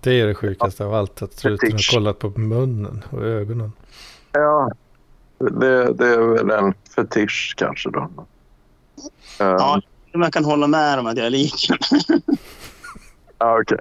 [0.00, 1.22] det är det sjukaste av allt.
[1.22, 3.72] Att Ruten har kollat på munnen och ögonen.
[4.32, 4.70] Ja,
[5.38, 8.10] det, det är väl en fetisch kanske då.
[9.40, 9.80] Eh, Ja,
[10.14, 11.68] man kan hålla med om att jag är lik.
[13.38, 13.78] Ja, okej.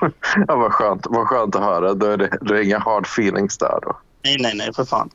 [0.48, 1.94] ja, vad, skönt, vad skönt att höra.
[1.94, 3.96] Då är det, det är inga hard feelings där då.
[4.24, 5.10] nej, nej, nej, för fan.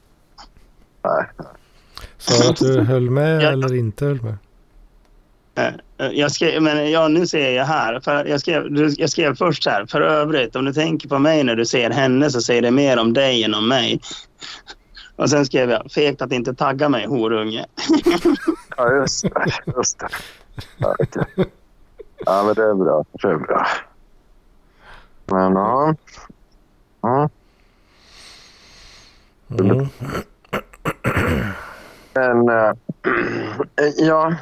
[1.04, 1.26] Nej.
[2.18, 3.50] Sa du att du höll med Ja.
[3.52, 4.38] eller inte höll med?
[5.98, 8.00] Eh, Jag skrev, men ja, nu ser jag här.
[8.00, 8.64] För jag, skrev,
[8.98, 9.86] jag skrev först här.
[9.86, 13.00] För övrigt, om du tänker på mig när du ser henne så säger det mer
[13.00, 14.00] om dig än om mig.
[15.16, 17.66] Och sen skrev jag, fegt att inte tagga mig, horunge.
[18.78, 19.32] Ja, just det.
[19.78, 20.08] Just det.
[20.78, 21.46] Ja, okej.
[22.26, 23.06] Ja, men det är bra.
[23.12, 23.66] Det är bra.
[25.26, 25.96] Men ja.
[27.02, 27.30] ja.
[29.50, 29.88] Mm.
[32.14, 32.74] Men äh,
[33.98, 34.34] ja.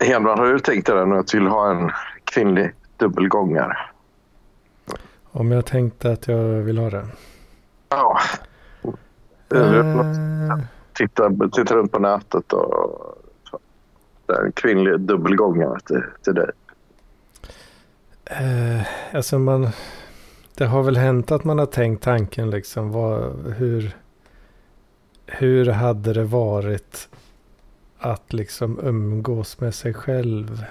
[0.00, 1.90] Hedman, har du tänkt dig det nu att du vill ha en
[2.24, 3.76] kvinnlig dubbelgångare?
[5.32, 7.06] Om jag tänkte att jag vill ha det.
[7.88, 8.18] Ja.
[9.54, 10.58] Eh,
[10.98, 13.14] Titta, titta runt på nätet och
[14.28, 16.50] en kvinnlig dubbelgångare till, till dig.
[18.24, 19.68] Eh, alltså man,
[20.54, 23.96] det har väl hänt att man har tänkt tanken liksom vad, hur,
[25.26, 27.08] hur hade det varit
[27.98, 30.64] att liksom umgås med sig själv?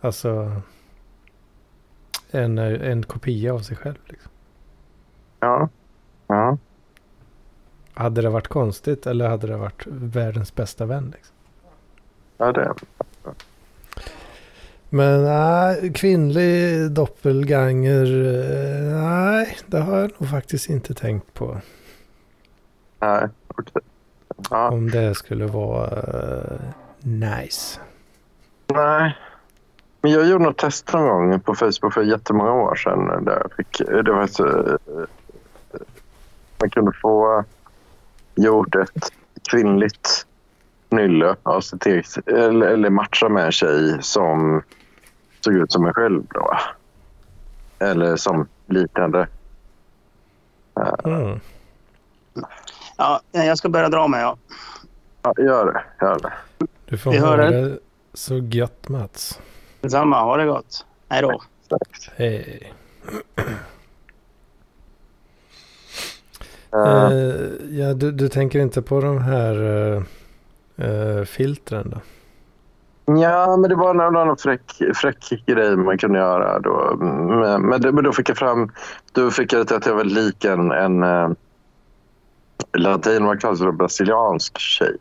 [0.00, 0.52] Alltså
[2.30, 3.98] en, en kopia av sig själv.
[4.04, 4.30] Liksom.
[5.40, 5.68] Ja.
[6.26, 6.58] Ja.
[7.94, 11.12] Hade det varit konstigt eller hade det varit världens bästa vän?
[11.16, 11.36] Liksom?
[12.38, 12.74] Ja det är
[14.90, 21.56] Men nej, kvinnlig doppelganger, eh, nej, det har jag nog faktiskt inte tänkt på.
[23.00, 23.82] Nej, okej.
[24.50, 26.60] Ja, Om det skulle vara eh,
[27.00, 27.80] nice.
[28.66, 29.16] nej.
[30.00, 33.24] Men jag gjorde något test någon gång på Facebook för jättemånga år sedan.
[33.24, 35.06] Där jag fick, det var eh,
[36.60, 37.44] man kunde få
[38.34, 39.12] gjort ett
[39.50, 40.26] kvinnligt
[40.90, 44.62] nylle av sitt eget, eller, eller matcha med en tjej som
[45.40, 46.22] såg ut som en själv.
[46.34, 46.58] Då.
[47.78, 49.28] Eller som liknande.
[51.04, 51.40] Mm.
[52.96, 54.20] Ja, jag ska börja dra mig.
[54.20, 54.36] Ja.
[55.22, 56.04] Ja, gör det.
[56.06, 56.32] Gör det.
[56.86, 57.68] Du får Vi ha hör det.
[57.68, 57.78] det
[58.14, 59.40] så gött Mats.
[59.80, 60.86] Detsamma, ha det gott.
[61.08, 61.42] Hej då.
[62.16, 62.72] Hej.
[63.36, 63.44] Eh,
[66.72, 67.12] Eh,
[67.70, 69.54] ja, du, du tänker inte på de här
[69.96, 70.02] eh,
[70.78, 72.00] eh, filtren då?
[73.20, 76.96] Ja, men det var någon annan fräck, fräck grej man kunde göra då.
[77.00, 78.72] Men, men, då fick jag fram...
[79.12, 81.30] Då fick jag att jag var lik en, en uh,
[82.72, 84.96] latin, vad kallas det, brasiliansk tjej.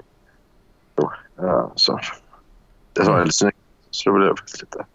[0.96, 2.00] Då, ja, så.
[2.94, 3.58] Det var väldigt snyggt.
[3.92, 4.86] Så då blev jag faktiskt lite,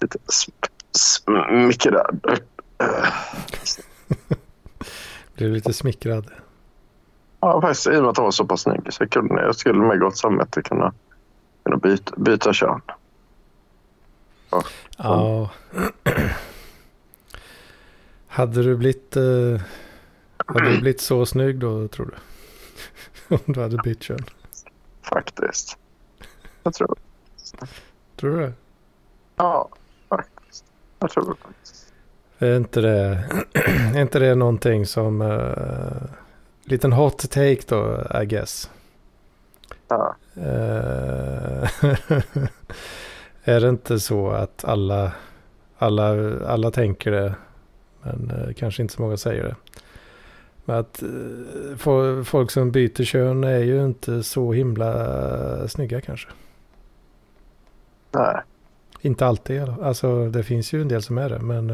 [0.00, 2.20] lite sm- smickrad.
[2.78, 3.08] Eh,
[5.34, 6.30] du lite smickrad?
[7.44, 7.86] Ja, faktiskt.
[7.86, 8.92] I och med att hon var så pass snygg.
[8.92, 10.92] Så jag, kunde, jag skulle med gott samvete kunna,
[11.62, 12.80] kunna byta, byta kön.
[14.98, 15.50] Ja.
[18.28, 19.16] hade du blivit...
[19.16, 19.60] Eh,
[20.46, 22.14] hade du blivit så snygg då tror du?
[23.46, 24.24] Om du hade bytt kön.
[25.02, 25.78] Faktiskt.
[26.62, 26.96] Jag tror
[28.16, 28.52] Tror du det?
[29.36, 29.68] Ja,
[30.08, 30.64] faktiskt.
[30.98, 31.36] Jag tror
[32.38, 32.46] det.
[32.46, 33.24] Är inte det,
[33.94, 35.20] är inte det någonting som...
[35.20, 36.23] Uh,
[36.64, 38.70] liten hot take då, I guess.
[39.88, 40.16] Ja.
[40.36, 40.42] Eh,
[43.44, 45.12] är det inte så att alla,
[45.78, 47.34] alla, alla tänker det,
[48.02, 49.56] men eh, kanske inte så många säger det.
[50.64, 51.08] Men att eh,
[51.76, 56.28] fo- folk som byter kön är ju inte så himla snygga kanske.
[58.12, 58.36] Nej.
[59.00, 59.62] Inte alltid.
[59.62, 61.72] Alltså det finns ju en del som är det, men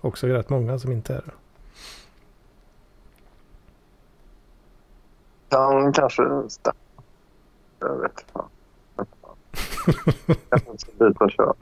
[0.00, 1.32] också rätt många som inte är det.
[5.52, 6.74] Kan kanske stämma.
[7.80, 8.24] Jag vet inte.
[8.32, 8.48] fan.
[10.50, 11.54] Jag kanske ska byta kön.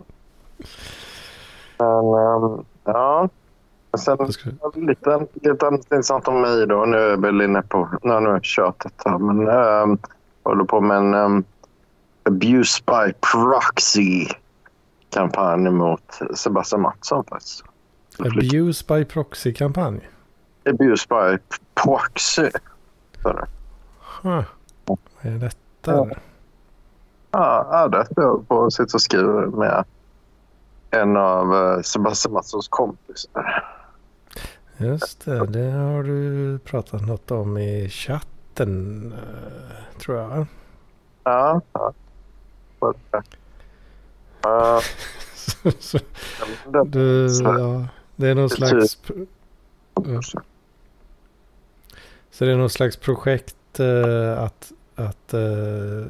[1.79, 3.29] Men ehm, ja.
[3.99, 6.85] Sen ska- lite, lite annat intressant om mig då.
[6.85, 9.99] Nu är jag väl inne på, nu har jag tjötat här, men ähm,
[10.43, 11.45] håller på med en, ähm,
[12.23, 14.27] abuse by proxy
[15.11, 17.65] kampanj mot Sebastian Mattsson faktiskt.
[18.19, 20.09] Abuse by proxy-kampanj.
[20.71, 21.39] Abuse by
[21.75, 22.51] proxy.
[23.23, 23.45] Så
[24.23, 24.45] Vad
[25.21, 25.57] är detta?
[25.87, 26.09] Ja.
[27.31, 29.85] Ja, det står på och sitter och skriver med
[30.91, 33.65] en av eh, Sebastian Mattssons kompisar.
[34.77, 40.47] Just det, det har du pratat något om i chatten, eh, tror jag.
[41.25, 41.93] Ja, ja.
[46.73, 48.99] Det- du, ja, det är någon slags...
[49.95, 50.21] Ja.
[52.31, 54.73] Så det är någon slags projekt eh, att...
[54.95, 56.07] att eh,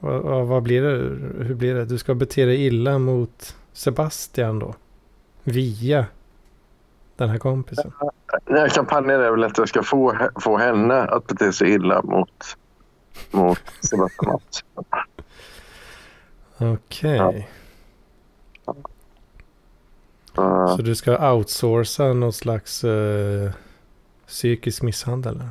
[0.00, 0.96] vad, vad, vad blir det?
[1.44, 1.84] Hur blir det?
[1.84, 4.74] Du ska bete dig illa mot Sebastian då?
[5.44, 6.06] Via
[7.16, 7.92] den här kompisen?
[8.46, 12.56] Här kampanjen är väl att jag ska få, få henne att bete sig illa mot,
[13.30, 14.84] mot Sebastian Mattsson.
[16.58, 17.48] Okej.
[20.34, 23.50] Så, Så du ska outsourca någon slags eh,
[24.26, 25.42] psykisk misshandel?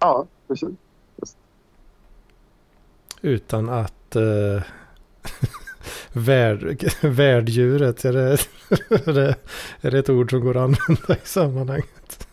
[0.00, 0.68] Ja, precis.
[3.22, 4.62] Utan att uh,
[6.12, 8.32] värd, värddjuret, är det,
[8.88, 9.36] är, det,
[9.80, 12.28] är det ett ord som går att använda i sammanhanget?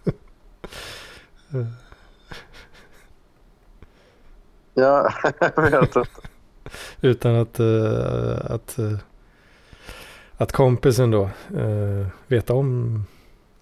[1.54, 1.66] Eh,
[4.80, 5.14] Ja,
[5.56, 6.04] jag vet inte.
[7.02, 8.98] Utan att, eh, att, eh,
[10.38, 13.04] att kompisen då uh, vet om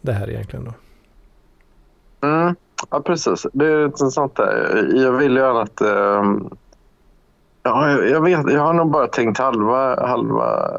[0.01, 0.73] det här egentligen då.
[2.27, 2.55] Mm,
[2.89, 3.47] ja, precis.
[3.53, 4.36] Det är intressant.
[4.36, 4.89] Där.
[4.95, 5.82] Jag vill gärna att...
[5.82, 6.49] ehm,
[7.63, 10.69] ja, jag, vet, jag har nog bara tänkt halva, halva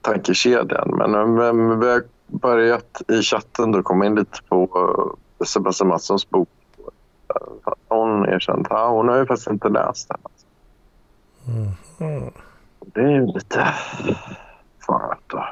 [0.00, 0.90] tankekedjan.
[0.96, 4.62] Men um, vi har börjat i chatten då komma in lite på
[5.40, 6.48] uh, Sebastian Mattssons bok.
[7.88, 10.18] Hon erkänt att hon har ju faktiskt inte läst den.
[12.00, 12.32] Mm.
[12.80, 13.74] Det är ju lite
[14.86, 15.48] farligt då.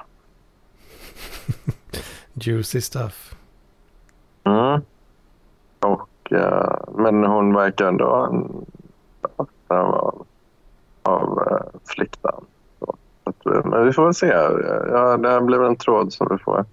[2.34, 3.34] Juicy stuff.
[4.44, 4.80] Mm.
[5.80, 8.06] Och, eh, men hon verkar ändå
[9.66, 10.26] av,
[11.02, 12.38] av uh.
[12.78, 14.26] Så att, eh, men vi får väl se.
[14.26, 16.64] Ja, det här blir en tråd som vi får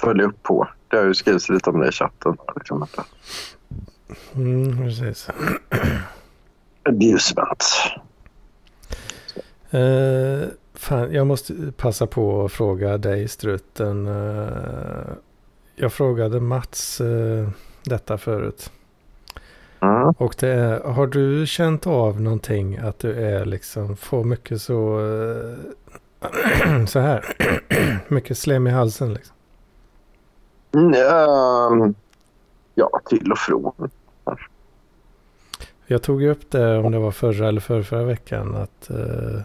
[0.00, 0.68] följa upp på.
[0.88, 2.36] Det har ju skrivits lite om det i chatten.
[2.56, 2.86] Liksom,
[4.34, 5.28] Mm, precis.
[6.82, 7.64] abusement.
[9.70, 14.06] Eh, fan, jag måste passa på att fråga dig Struten.
[14.06, 15.12] Eh,
[15.80, 17.48] jag frågade Mats eh,
[17.82, 18.72] detta förut.
[19.80, 20.14] Mm.
[20.18, 25.00] Och det är, har du känt av någonting att du är liksom, får mycket så,
[25.00, 27.24] eh, så här,
[28.08, 29.36] mycket slem i halsen liksom?
[30.74, 31.94] Mm,
[32.74, 33.90] ja, till och från.
[35.86, 39.40] Jag tog upp det om det var förra eller förra, förra veckan att, eh,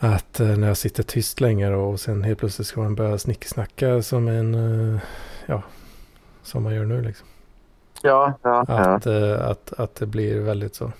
[0.00, 3.18] att eh, när jag sitter tyst länge då, och sen helt plötsligt ska man börja
[3.18, 4.54] snicksnacka som en,
[4.94, 5.00] eh,
[5.46, 5.62] ja,
[6.42, 7.26] som man gör nu liksom.
[8.02, 8.74] Ja, ja, ja.
[8.74, 10.92] Att, eh, att, att det blir väldigt så,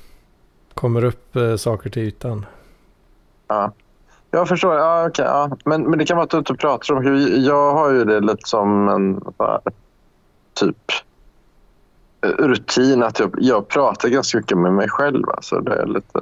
[0.75, 2.47] kommer upp saker till ytan.
[3.49, 3.73] Ja.
[4.31, 4.75] Jag förstår.
[4.75, 5.57] Ja, okej, ja.
[5.65, 7.39] Men, men det kan vara att du inte pratar om hur...
[7.47, 9.61] Jag har ju det lite som en här,
[10.55, 10.77] typ
[12.23, 15.31] rutin att jag, jag pratar ganska mycket med mig själv.
[15.31, 16.21] Alltså det är lite...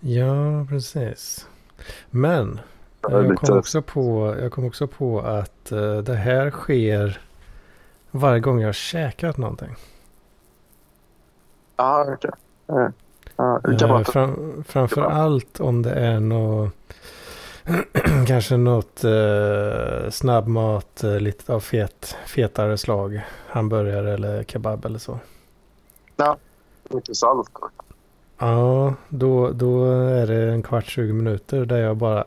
[0.00, 1.46] Ja, precis.
[2.10, 2.60] Men
[3.02, 7.20] Jag är jag kom också på, jag kom också på att eh, det här sker
[8.10, 9.76] varje gång jag käkat någonting.
[11.76, 12.30] Ja, okej.
[12.66, 12.92] Ja.
[13.36, 16.74] Ja, kan Eh, vara fram, framför allt om det är något
[18.26, 23.20] kanske något eh, snabbmat eh, lite av fet, fetare slag.
[23.48, 25.18] Hamburgare eller kebab eller så.
[26.90, 27.50] mycket salt.
[28.40, 32.24] Ja, då, då är det en kvart, 20 minuter där jag bara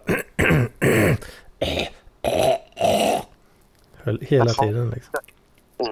[4.04, 4.68] Höll hela Jaha.
[4.68, 5.14] tiden liksom.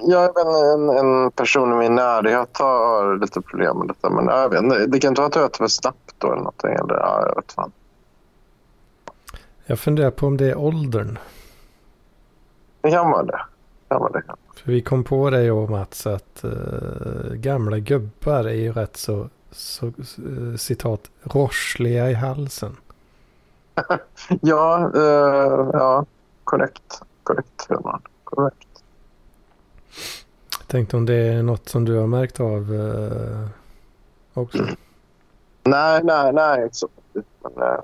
[0.02, 0.40] Jag
[0.74, 4.10] en, en person i min närhet har lite problem med detta.
[4.10, 4.86] Men jag vet inte.
[4.88, 6.70] Det kan inte vara att jag äter för snabbt då eller någonting.
[6.72, 7.72] Eller, ja, jag vet fan.
[9.66, 11.18] Jag funderar på om det är åldern.
[12.82, 13.42] Det kan vara det.
[14.56, 18.98] För vi kom på det jag och Mats att eh, gamla gubbar är ju rätt
[18.98, 22.78] så, så eh, citat, rossliga i halsen.
[24.42, 26.06] Ja, eh, ja.
[26.44, 27.02] korrekt.
[27.24, 28.02] Korrekt, Herman.
[28.24, 28.68] Korrekt.
[30.68, 33.48] Tänkte om det är något som du har märkt av eh,
[34.34, 34.66] också.
[35.64, 36.64] Nej, nej, nej.
[36.64, 36.90] Inte så.
[37.14, 37.80] Men, eh,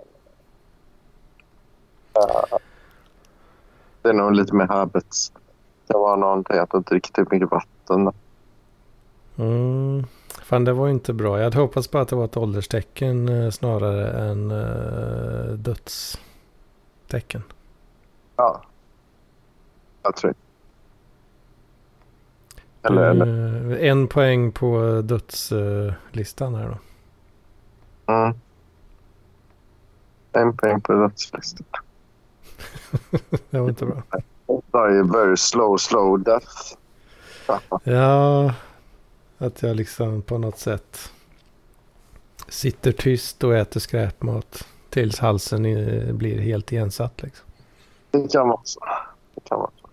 [4.01, 5.32] det är nog lite mer habits.
[5.88, 8.13] Det var någonting att jag inte dricker tillräckligt mycket vatten.
[9.36, 10.05] Mm.
[10.47, 11.37] Fan, det var ju inte bra.
[11.37, 17.43] Jag hade hoppats på att det var ett ålderstecken eh, snarare än uh, dödstecken.
[18.35, 18.63] Ja.
[20.03, 20.33] Jag tror
[22.83, 23.71] eller, eller.
[23.71, 28.13] Eh, En poäng på dödslistan här då.
[28.13, 28.35] Mm.
[30.31, 31.67] En poäng på dödslistan.
[33.49, 34.03] det var inte bra.
[34.47, 36.75] Die a very slow, slow death.
[37.83, 38.53] Ja,
[39.38, 41.11] att jag liksom på något sätt
[42.47, 45.63] sitter tyst och äter skräpmat tills halsen
[46.17, 47.47] blir helt igensatt liksom.
[48.11, 48.79] Det kan vara så.
[49.35, 49.88] Det kan vara så.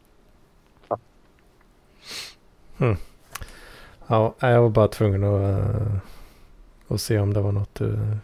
[4.06, 5.96] Ja, jag var bara tvungen att, uh,
[6.88, 8.18] att se om det var något du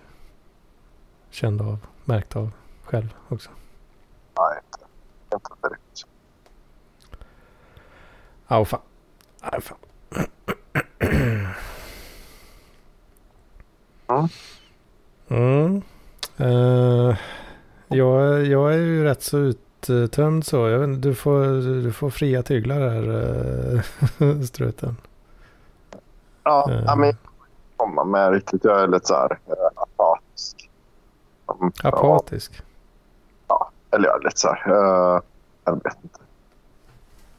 [1.30, 2.50] kände av, märkte av
[2.82, 3.50] själv också.
[4.38, 4.86] Nej, inte,
[5.34, 6.06] inte direkt.
[8.48, 8.80] Ja, fan.
[9.42, 9.78] Nej, fan.
[15.28, 15.36] Ja.
[15.36, 15.82] Mm.
[16.36, 17.16] Eh,
[17.88, 20.68] jag, jag är ju rätt så uttömd så.
[20.68, 21.44] Jag vet, du, får,
[21.82, 23.08] du får fria tyglar här,
[24.22, 24.96] uh, struten.
[26.44, 26.82] Ja, Eh.
[26.86, 27.16] ja, men
[27.76, 28.64] komma med riktigt.
[28.64, 30.70] Jag är lite så här eh, apatisk.
[31.60, 32.62] Mm, Apatisk.
[33.48, 34.70] Ja, eller jag är lite så här.
[34.70, 35.20] eh,
[35.64, 36.18] jag vet inte.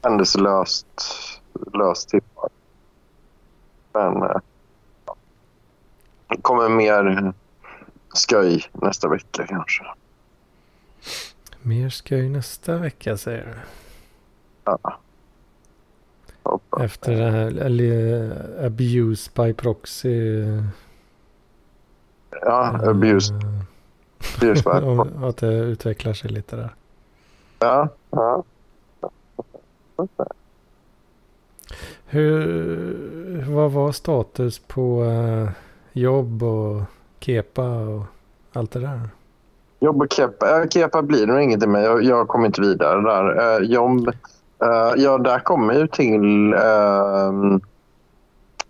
[0.02, 0.86] Händelselöst
[1.72, 2.48] löst tippar.
[3.92, 4.40] Men eh, det
[6.42, 7.32] kommer mer
[8.14, 9.84] skoj nästa vecka kanske.
[11.62, 13.54] Mer skoj nästa vecka säger du.
[14.64, 14.78] Ja.
[16.42, 16.82] Hoppas.
[16.82, 20.44] Efter det här eller, abuse by proxy.
[22.30, 23.34] Ja, eh, abuse.
[24.36, 26.74] abuse by- om- Att det utvecklar sig lite där.
[27.58, 28.44] Ja, ja.
[32.06, 35.50] Hur, vad var status på eh,
[35.92, 36.82] jobb och
[37.20, 38.02] kepa och
[38.52, 39.08] allt det där?
[39.80, 40.66] Jobb och kepa.
[40.70, 41.84] Kepa blir nog inget mig.
[41.84, 43.60] Jag, jag kommer inte vidare där.
[43.60, 44.08] Uh, jobb.
[44.62, 46.54] eh, ja, där kommer ju till...
[46.54, 47.58] Uh,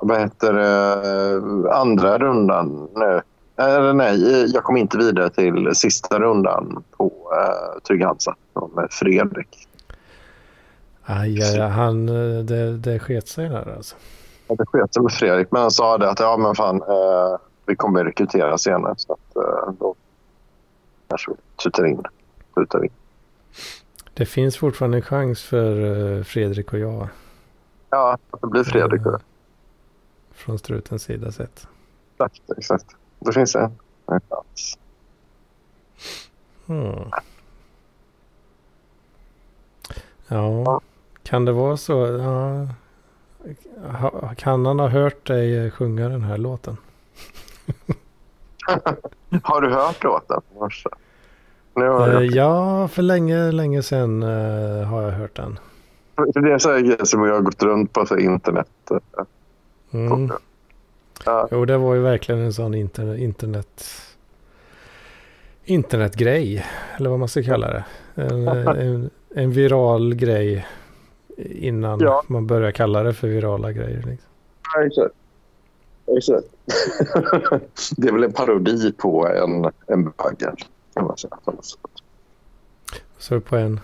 [0.05, 1.75] vad heter det?
[1.75, 3.21] andra rundan nu.
[3.57, 8.35] Eller nej, jag kom inte vidare till sista rundan på uh, Trygg Hansa
[8.77, 9.69] med Fredrik.
[11.05, 12.07] Aj, aj, aj, han,
[12.47, 13.97] det, det sket sig där alltså.
[14.49, 17.77] Ja, Det sket med Fredrik, men han sa det att ja, men fan, eh, vi
[17.77, 18.95] kommer rekrytera senare.
[18.97, 19.95] Så att, eh, då
[21.09, 22.03] kanske vi tutar in.
[22.55, 22.91] Tutar in.
[24.15, 25.77] Det finns fortfarande en chans för
[26.19, 27.09] eh, Fredrik och jag.
[27.91, 29.07] Ja, det blir Fredrik.
[29.07, 29.17] eh,
[30.33, 31.67] Från strutens sida sett.
[32.13, 32.87] Exakt, exakt.
[33.19, 33.73] Det finns en,
[34.07, 34.79] en chans.
[36.67, 37.11] Hmm.
[40.29, 40.81] Ja,
[41.23, 41.93] kan det vara så?
[42.07, 42.69] Ja.
[44.37, 46.77] Kan han ha hört dig sjunga den här låten?
[49.43, 50.41] Har du hört låten?
[50.59, 55.59] Har Eh, jag, Ja, för länge, länge sedan eh, har jag hört den.
[56.35, 58.69] det är så här grejer som jag har gått runt på så internet.
[58.91, 59.25] eh,
[59.95, 60.31] Mm.
[61.25, 63.85] Ja, Jo, det var ju verkligen en sån internet, internet
[65.65, 66.67] internetgrej.
[66.97, 67.85] Eller vad man ska kalla det.
[68.15, 68.49] En,
[68.79, 70.67] en, en viral grej
[71.37, 72.23] innan Ja.
[72.27, 74.03] man börjar kalla det för virala grejer.
[74.03, 74.31] Liksom.
[74.87, 75.15] exakt.
[76.17, 76.47] exakt.
[77.97, 80.13] det är väl en parodi på en, en
[81.17, 81.31] sätt.
[83.19, 83.81] Så på en...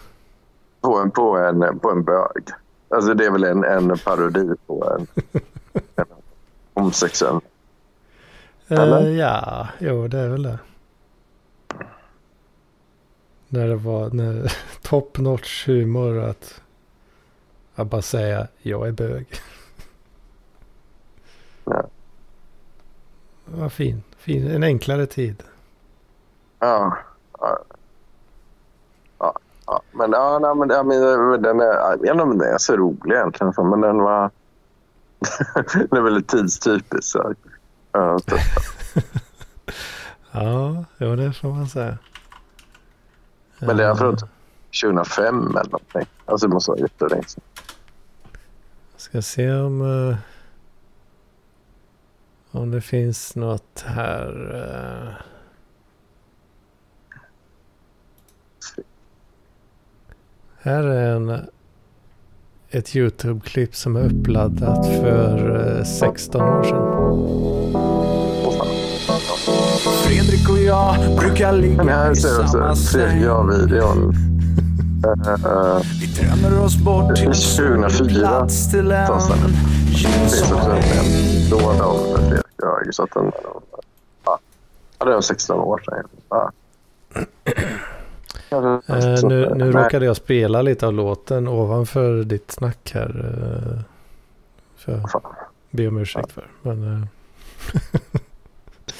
[0.81, 2.45] På en, på en, på en bög.
[2.89, 5.07] Alltså det är väl en, en parodi på en,
[5.97, 6.05] en
[6.75, 7.41] homosexuell.
[8.69, 9.07] Eller?
[9.07, 10.59] Eh, ja, jo det är väl det.
[13.49, 14.53] När det var när,
[14.83, 16.61] top notch humor att,
[17.79, 19.27] att bara säga jag är bög.
[21.65, 21.85] Ja.
[23.45, 24.51] Vad fin, fin.
[24.51, 25.43] En enklare tid.
[26.59, 26.97] Ja.
[27.39, 27.59] Ja.
[29.19, 29.35] ja.
[29.67, 29.83] ja.
[29.93, 33.53] Men, ja, nej, men, ja, men den är, inte om den är så rolig egentligen.
[33.57, 34.31] Men den var...
[35.73, 37.05] den är väldigt tidstypisk.
[37.05, 37.35] Så.
[37.93, 38.19] Ja.
[40.33, 41.99] Ja, jo det får man säga.
[43.59, 44.17] Men det är Eh, från
[44.83, 46.07] 2005 eller någonting.
[46.27, 47.43] Alltså det måste vara jättelänge sedan.
[48.99, 50.17] Ska se om, eh,
[52.51, 54.55] om det finns något här.
[54.55, 55.25] eh.
[60.61, 61.41] Här är en,
[62.71, 67.09] ett YouTube-klipp som är uppladdat för eh, 16 år sedan.
[70.05, 73.23] Fredrik och jag brukar ligga i samma säng.
[73.23, 73.99] Jarl-videon.
[73.99, 74.28] Uh,
[76.01, 79.07] Vi drömmer oss bort till en 2004 solig plats till en
[79.91, 80.59] ljus en
[82.59, 82.93] Fredrik.
[82.93, 83.33] Så att den,
[84.25, 86.09] ja, det är 16 år sedan.
[86.29, 86.53] Ja.
[88.51, 93.25] Eh, nu nu råkade jag spela lite av låten ovanför ditt snack här.
[93.25, 93.81] Eh,
[94.77, 95.23] för Fan.
[95.71, 96.47] be om ursäkt för.
[96.63, 97.07] Men eh,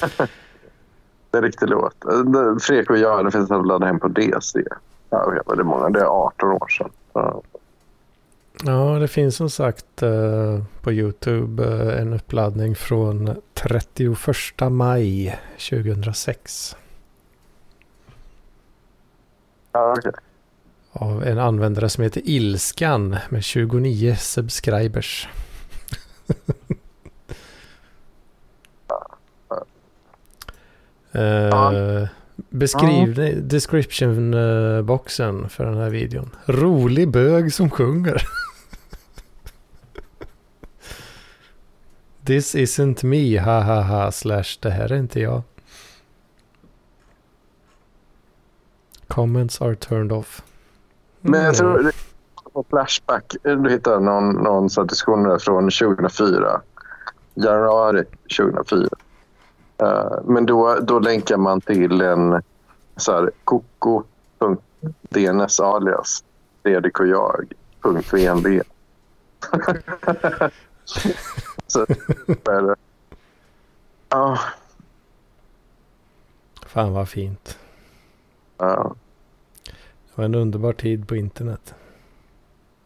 [1.31, 1.95] Det är en riktig låt.
[2.01, 4.63] Det- Fredrik och jag, det finns att ladda hem på DC.
[5.09, 5.31] Ja,
[5.61, 5.89] är många.
[5.89, 6.89] Det är 18 år sedan.
[7.13, 7.41] Ja.
[8.63, 16.75] ja, det finns som sagt eh, på YouTube eh, en uppladdning från 31 maj 2006.
[19.71, 20.11] Ja, okej.
[20.91, 25.27] Av en användare som heter Ilskan med 29 subscribers.
[31.11, 32.07] Eh, Beskrivning,
[33.41, 36.29] description eh, boxen för den här videon.
[36.45, 38.21] Rolig bög som sjunger.
[42.25, 45.41] This isn't me, ha ha ha, slash det här är inte jag.
[49.07, 50.43] Comments are turned off.
[51.21, 51.71] Men jag tror...
[51.79, 51.85] Mm.
[51.85, 51.91] det-
[52.53, 56.61] På Flashback, du hittar någon, någon diskussion från 2004.
[57.33, 58.03] Januari
[58.37, 58.87] 2004.
[59.79, 62.41] Eh, men då, då länkar man till en
[62.95, 64.79] så här, koko.dns
[65.59, 66.23] alias
[66.63, 67.53] Fredrik och jag.
[68.11, 68.61] .vnb.
[71.67, 71.85] så
[72.43, 72.75] vad är det?
[74.09, 74.39] Ja,
[76.65, 77.57] Fan vad fint.
[78.57, 78.95] ja,
[79.65, 79.71] Det
[80.15, 81.73] var en underbar tid på internet.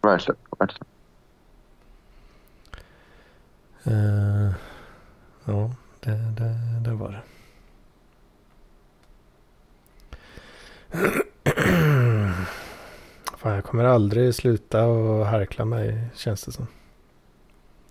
[0.02, 0.38] verkligen.
[0.60, 0.88] verkligen.
[3.84, 4.52] Eh,
[5.46, 5.72] ja,
[6.04, 6.56] det, det,
[6.90, 7.22] det var det.
[13.38, 16.68] Fan, jag kommer aldrig sluta och harkla mig, känns det som.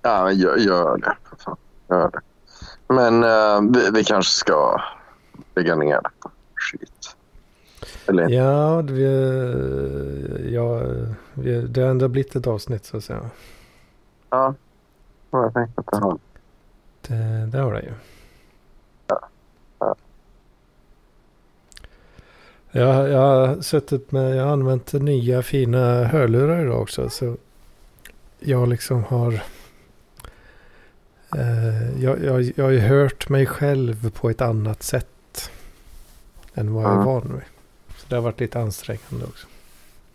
[0.02, 1.16] Ja, men gör, gör det.
[1.38, 1.56] Fan,
[1.88, 2.20] gör det.
[2.94, 4.80] Men eh, vi, vi kanske ska
[5.54, 6.10] lägga ner det.
[8.06, 9.02] Eller Ja, det,
[10.50, 10.80] ja
[11.34, 13.30] vi, det har ändå blivit ett avsnitt så att säga.
[14.30, 14.54] Ja,
[15.30, 16.18] jag tänkte att det har.
[17.08, 17.92] Det, det har det ju.
[19.06, 19.28] ja.
[22.74, 27.10] Jag, jag har suttit med, jag har använt nya fina hörlurar idag också.
[27.10, 27.36] Så
[28.40, 29.32] jag liksom har,
[31.36, 35.50] eh, jag, jag, jag har ju hört mig själv på ett annat sätt.
[36.54, 37.06] Än vad jag är Mm.
[37.06, 37.42] van vid.
[37.96, 39.46] Så det har varit lite ansträngande också.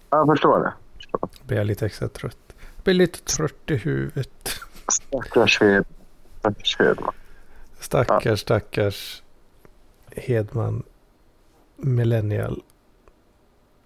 [0.09, 0.73] Jag förstår det.
[1.11, 2.37] Då blir jag lite extra trött.
[2.75, 4.49] Jag blir lite trött i huvudet.
[4.91, 5.61] Stackars
[6.53, 7.13] stackars Hedman.
[7.79, 9.23] Stackars, stackars
[10.11, 10.83] Hedman
[11.77, 12.63] millennial.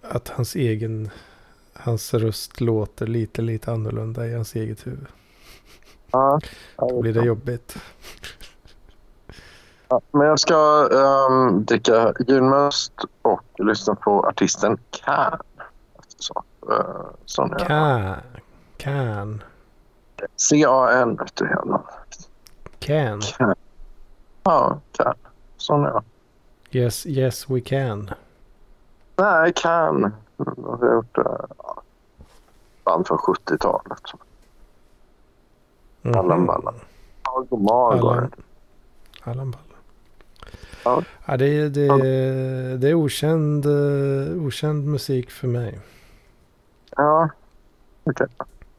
[0.02, 1.10] Att hans egen,
[1.74, 5.06] hans röst låter lite, lite annorlunda i hans eget huvud.
[6.10, 6.40] Ja,
[6.76, 7.76] Då blir det jobbigt.
[9.88, 15.38] ja, men jag ska um, dricka julmust och lyssna på artisten Can.
[16.18, 17.56] Så, uh.
[17.58, 18.16] Can.
[18.76, 19.42] Can.
[20.36, 21.16] C-A-N.
[21.16, 21.48] vet du.
[22.82, 23.20] Can.
[23.20, 23.54] Can.
[24.42, 25.14] Ja, Can.
[25.56, 26.04] Sån jag.
[26.70, 28.10] Yes, yes we can.
[29.16, 30.12] Nej, Can.
[30.36, 31.24] Jag har gjort uh,
[32.84, 34.00] band från 70-talet.
[36.02, 36.18] Mhm.
[36.18, 36.74] Allan Ballan.
[37.48, 37.98] Var det.
[38.00, 38.32] Allan,
[39.22, 39.66] Allan Ballan.
[40.84, 41.02] Ja.
[41.26, 45.80] Ja, det, är- det, är- det är okänd, eh, okänd musik för mig.
[46.96, 47.28] Ja,
[48.04, 48.26] okej.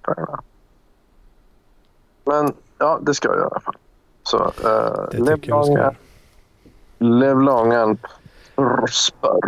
[0.07, 0.39] Enough.
[2.25, 3.75] Men ja, det ska jag göra i alla fall.
[4.23, 4.51] Så uh,
[5.11, 5.95] Det tycker jag du ska göra.
[6.97, 7.97] lev lången
[8.89, 9.39] spör.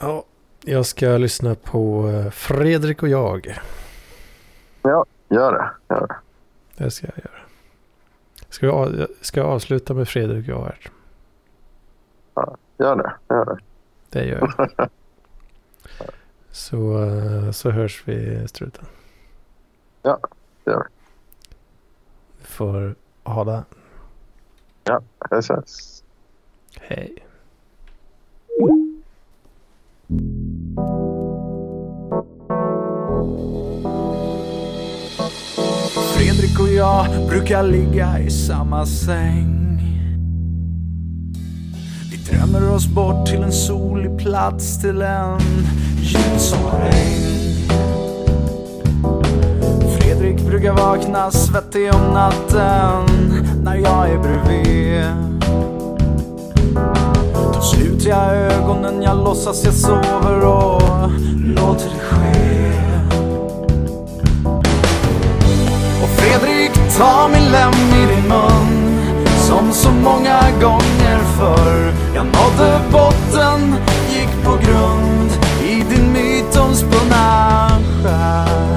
[0.00, 0.24] Ja,
[0.64, 3.58] jag ska lyssna på eh, Fredrik och jag.
[4.82, 5.94] Ja, gör det.
[5.94, 6.16] Gör det.
[6.84, 7.42] Det ska jag göra.
[8.48, 10.78] Ska jag, ska jag avsluta med Fredrik och jag här?
[12.78, 13.12] Gör det.
[13.34, 13.58] Gör det.
[14.10, 14.88] Det gör jag.
[16.50, 18.84] så, eh, så hörs vi struten.
[20.02, 20.18] Ja,
[20.64, 22.44] det gör vi.
[22.44, 23.64] Får ha det.
[25.30, 26.02] Det ses.
[26.80, 27.24] Hej.
[36.14, 39.78] Fredrik och jag brukar ligga i samma säng.
[42.10, 45.40] Vi drömmer oss bort till en solig plats, till en
[46.00, 47.31] ljus och regn.
[50.12, 53.06] Fredrik brukar vakna svettig om natten
[53.64, 55.04] när jag är bredvid.
[57.54, 61.10] Då sluter jag ögonen, jag låtsas jag sover och
[61.44, 62.72] låter det ske.
[66.02, 69.00] Och Fredrik, ta min lem i din mun
[69.38, 71.92] som så många gånger förr.
[72.14, 73.74] Jag nådde botten,
[74.10, 75.30] gick på grund
[75.62, 77.68] i din mytomspunna
[78.02, 78.71] själ.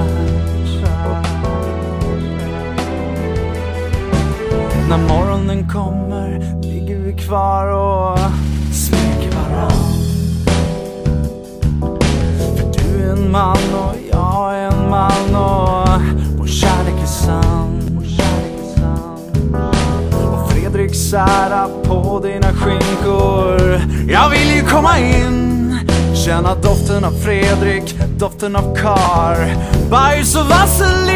[26.96, 29.56] Doften av Fredrik, doften av kar,
[29.90, 31.15] bajs och vaselin.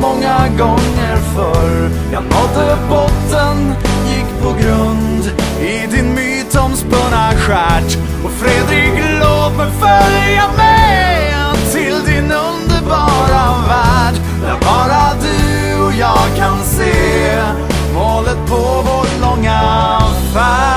[0.00, 1.90] många gånger förr.
[2.12, 3.74] Jag nådde botten,
[4.08, 7.98] gick på grund i din mytomspunna stjärt.
[8.24, 14.14] Och Fredrik, låt mig följa med till din underbara värld.
[14.42, 17.42] Där bara du och jag kan se
[17.94, 19.60] målet på vår långa
[20.34, 20.75] färd.